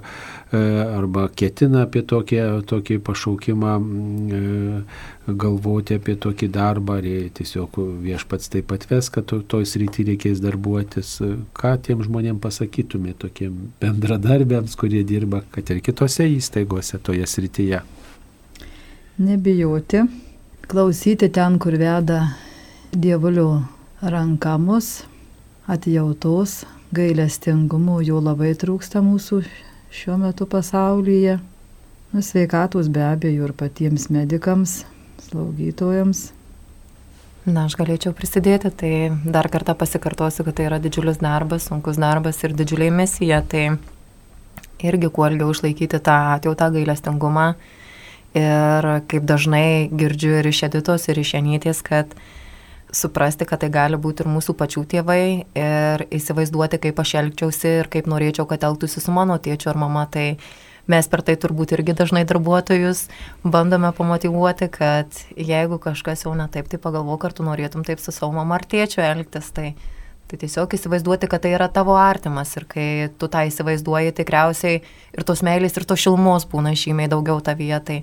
e, 0.54 0.62
arba 0.86 1.26
ketina 1.34 1.88
apie 1.88 2.06
tokį, 2.06 2.44
tokį 2.70 3.00
pašaukimą 3.10 3.74
e, 3.82 4.44
galvoti 5.28 5.98
apie 5.98 6.16
tokį 6.22 6.50
darbą, 6.54 7.00
ar 7.00 7.08
tiesiog 7.38 7.80
viešpats 8.04 8.52
taip 8.54 8.72
atves, 8.76 9.10
kad 9.10 9.26
to, 9.30 9.40
toj 9.42 9.66
srity 9.66 10.06
reikės 10.12 10.42
darbuotis. 10.44 11.18
Ką 11.58 11.74
tiem 11.82 12.04
žmonėms 12.06 12.42
pasakytumė 12.44 13.16
tokiem 13.18 13.72
bendradarbiams, 13.82 14.78
kurie 14.78 15.04
dirba, 15.08 15.42
kad 15.56 15.72
ir 15.74 15.82
kitose 15.86 16.28
įstaigose 16.30 17.02
toje 17.02 17.26
srityje? 17.26 17.82
Nebijoti, 19.26 20.04
klausyti 20.70 21.32
ten, 21.34 21.58
kur 21.58 21.78
veda 21.80 22.22
dievulio 22.94 23.64
rankamus, 24.02 25.06
atjautos, 25.66 26.64
gailestingumo, 26.96 28.02
jo 28.06 28.22
labai 28.22 28.54
trūksta 28.60 29.02
mūsų 29.02 29.42
šiuo 29.96 30.20
metu 30.22 30.46
pasaulyje. 30.46 31.40
Nu, 32.14 32.22
sveikatos 32.22 32.92
be 32.94 33.02
abejo 33.04 33.50
ir 33.50 33.54
patiems 33.58 34.06
medikams, 34.14 34.84
slaugytojams. 35.36 36.32
Na, 37.46 37.68
aš 37.68 37.76
galėčiau 37.78 38.16
prisidėti, 38.18 38.72
tai 38.74 38.94
dar 39.22 39.52
kartą 39.54 39.76
pasikartosiu, 39.78 40.48
kad 40.48 40.56
tai 40.58 40.66
yra 40.66 40.80
didžiulis 40.82 41.20
darbas, 41.22 41.68
sunkus 41.70 42.00
darbas 42.02 42.42
ir 42.42 42.56
didžiuliai 42.58 42.90
misija, 42.90 43.44
tai 43.46 43.76
irgi 44.82 45.12
kuo 45.14 45.28
ilgiau 45.30 45.52
išlaikyti 45.54 46.00
tą 46.02 46.16
atjautą 46.40 46.72
gailestingumą. 46.74 47.52
Ir 48.36 48.88
kaip 49.08 49.28
dažnai 49.30 49.92
girdžiu 49.94 50.40
ir 50.40 50.50
iš 50.50 50.66
editos, 50.68 51.06
ir 51.08 51.22
iš 51.22 51.36
jenytės, 51.38 51.84
kad 51.86 52.18
suprasti, 52.96 53.46
kad 53.46 53.62
tai 53.62 53.70
gali 53.70 54.00
būti 54.02 54.26
ir 54.26 54.32
mūsų 54.32 54.58
pačių 54.58 54.84
tėvai 54.92 55.22
ir 55.46 56.04
įsivaizduoti, 56.18 56.82
kaip 56.82 57.00
aš 57.00 57.14
elgčiausi 57.22 57.78
ir 57.84 57.92
kaip 57.94 58.10
norėčiau, 58.10 58.48
kad 58.50 58.66
elgtųsi 58.66 59.04
su 59.06 59.14
mano 59.14 59.38
tėčiu 59.38 59.70
ar 59.72 59.80
mama. 59.86 60.08
Tai 60.12 60.32
mes 60.92 61.08
per 61.10 61.24
tai 61.26 61.36
turbūt 61.42 61.74
irgi 61.76 61.96
dažnai 61.98 62.24
darbuotojus 62.30 63.06
bandome 63.44 63.92
pamotivuoti, 63.96 64.70
kad 64.74 65.20
jeigu 65.36 65.80
kažkas 65.82 66.26
jau 66.26 66.36
ne 66.38 66.48
taip, 66.52 66.70
tai 66.70 66.80
pagalvok, 66.82 67.26
ar 67.26 67.34
tu 67.34 67.46
norėtum 67.48 67.86
taip 67.88 68.02
su 68.04 68.14
savo 68.14 68.34
mama 68.36 68.60
ar 68.60 68.66
tėčiu 68.70 69.02
elgtis. 69.06 69.50
Tai, 69.56 69.72
tai 70.30 70.40
tiesiog 70.42 70.76
įsivaizduoti, 70.78 71.30
kad 71.32 71.44
tai 71.46 71.56
yra 71.58 71.70
tavo 71.74 71.96
artimas 72.00 72.54
ir 72.58 72.68
kai 72.70 72.90
tu 73.18 73.30
tą 73.32 73.46
įsivaizduoji, 73.50 74.14
tikriausiai 74.20 74.82
ir 74.82 75.26
tos 75.26 75.42
meilės, 75.46 75.78
ir 75.78 75.88
tos 75.90 76.02
šilmos 76.06 76.48
būna 76.52 76.76
žymiai 76.78 77.10
daugiau 77.12 77.42
tavyje. 77.46 77.82
Tai, 77.90 77.98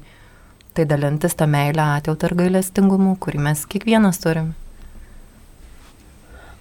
tai 0.72 0.88
dalintis 0.88 1.36
tą 1.38 1.46
meilę 1.50 1.84
atjautą 1.98 2.30
ir 2.30 2.36
gailestingumu, 2.44 3.14
kurį 3.22 3.46
mes 3.50 3.64
kiekvienas 3.68 4.22
turime. 4.22 4.56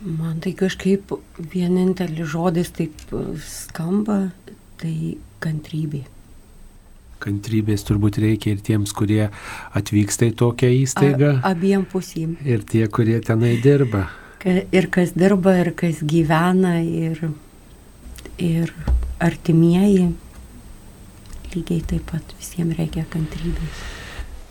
Man 0.02 0.40
tai 0.42 0.56
kažkaip 0.58 1.12
vienintelis 1.38 2.32
žodis 2.32 2.72
taip 2.74 2.98
skamba, 3.46 4.32
tai 4.82 5.20
kantrybė. 5.44 6.04
Kantrybės 7.22 7.84
turbūt 7.86 8.18
reikia 8.24 8.56
ir 8.56 8.62
tiems, 8.66 8.94
kurie 8.98 9.28
atvyksta 9.78 10.26
į 10.32 10.34
tokią 10.40 10.72
įstaigą, 10.80 11.36
A, 11.44 11.52
abiem 11.54 11.84
pusėm. 11.86 12.36
ir 12.46 12.64
tie, 12.66 12.88
kurie 12.88 13.20
tenai 13.22 13.60
dirba. 13.62 14.08
Ka- 14.42 14.64
Ir 14.74 14.88
kas 14.90 15.12
dirba, 15.14 15.54
ir 15.62 15.70
kas 15.78 16.00
gyvena, 16.02 16.80
ir, 16.82 17.20
ir 18.42 18.74
artimieji. 19.22 20.08
Lygiai 21.54 21.84
taip 21.86 22.08
pat 22.10 22.34
visiems 22.40 22.78
reikia 22.80 23.06
kantrybės. 23.12 23.82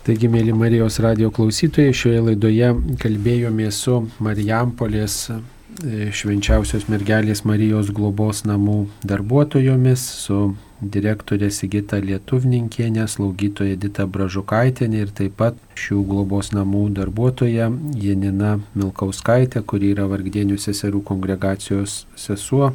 Taigi, 0.05 0.29
mėly 0.31 0.53
Marijos 0.57 0.95
radio 1.03 1.29
klausytojai, 1.29 1.91
šioje 1.93 2.21
laidoje 2.29 2.71
kalbėjome 3.03 3.67
su 3.71 3.99
Marijampolės 4.23 5.17
e, 5.29 6.07
švenčiausios 6.15 6.87
mergelės 6.89 7.43
Marijos 7.45 7.91
globos 7.93 8.45
namų 8.49 8.87
darbuotojomis, 9.05 9.99
su 10.23 10.55
direktorė 10.81 11.51
Sigita 11.53 11.99
Lietuvninkienė, 12.01 13.05
slaugytoja 13.07 13.77
Dita 13.77 14.07
Bražukaitėnė 14.09 15.05
ir 15.05 15.13
taip 15.15 15.37
pat 15.37 15.57
šių 15.77 16.01
globos 16.09 16.51
namų 16.55 16.87
darbuotoja 16.97 17.69
Janina 18.01 18.57
Milkauskaitė, 18.73 19.61
kuri 19.61 19.93
yra 19.95 20.07
Vargdienių 20.09 20.57
seserų 20.61 21.03
kongregacijos 21.05 22.05
sesuo 22.17 22.73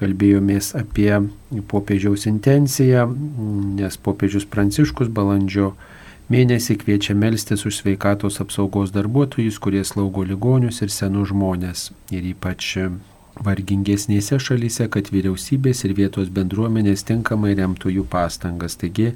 kalbėjomės 0.00 0.72
apie 0.78 1.10
popiežiaus 1.70 2.26
intenciją, 2.30 3.06
nes 3.78 3.98
popiežius 4.02 4.46
Pranciškus 4.50 5.10
balandžio 5.14 5.72
mėnesį 6.32 6.78
kviečia 6.82 7.14
melstis 7.14 7.64
už 7.68 7.82
sveikatos 7.82 8.40
apsaugos 8.42 8.92
darbuotojus, 8.94 9.60
kurie 9.62 9.84
slaugo 9.86 10.24
ligonius 10.26 10.82
ir 10.82 10.92
senus 10.92 11.30
žmonės. 11.30 11.90
Ir 12.10 12.26
ypač 12.32 12.74
vargingesnėse 13.42 14.38
šalyse, 14.38 14.88
kad 14.92 15.10
vyriausybės 15.12 15.84
ir 15.86 15.94
vietos 15.98 16.30
bendruomenės 16.34 17.06
tinkamai 17.08 17.54
remtų 17.58 17.96
jų 17.98 18.06
pastangas. 18.10 18.78
Taigi, 18.80 19.12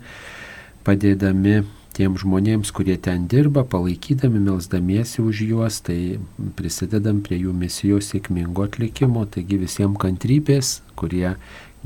padėdami 0.87 1.63
tiem 1.99 2.19
žmonėms, 2.19 2.71
kurie 2.75 2.97
ten 3.03 3.27
dirba, 3.31 3.65
palaikydami, 3.67 4.41
melzdamiesi 4.49 5.23
už 5.23 5.43
juos, 5.49 5.81
tai 5.87 6.19
prisidedam 6.59 7.23
prie 7.27 7.41
jų 7.43 7.55
misijos 7.55 8.13
sėkmingo 8.13 8.69
atlikimo. 8.69 9.25
Taigi 9.27 9.59
visiems 9.63 9.99
kantrybės, 10.03 10.79
kurie 10.99 11.35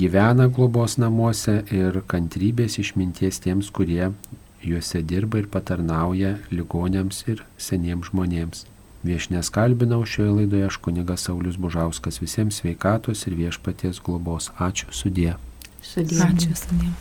gyvena 0.00 0.48
globos 0.52 0.98
namuose 1.00 1.62
ir 1.72 2.02
kantrybės 2.08 2.78
išminties 2.82 3.40
tiems, 3.44 3.72
kurie 3.72 4.12
juose 4.62 5.02
dirba 5.02 5.42
ir 5.42 5.48
patarnauja 5.52 6.36
ligonėms 6.52 7.24
ir 7.28 7.44
seniems 7.58 8.12
žmonėms. 8.12 8.66
Viešnės 9.02 9.50
kalbinau 9.50 10.04
šioje 10.06 10.34
laidoje 10.38 10.66
aš 10.70 10.78
kunigas 10.84 11.26
Saulis 11.26 11.58
Bužauskas 11.58 12.22
visiems 12.22 12.62
sveikatos 12.62 13.26
ir 13.26 13.38
viešpaties 13.38 13.98
globos. 14.04 14.52
Ačiū 14.62 14.94
sudė. 14.94 15.34
Sudie. 15.82 16.22
Ačiū 16.22 16.54
sudė. 16.54 16.92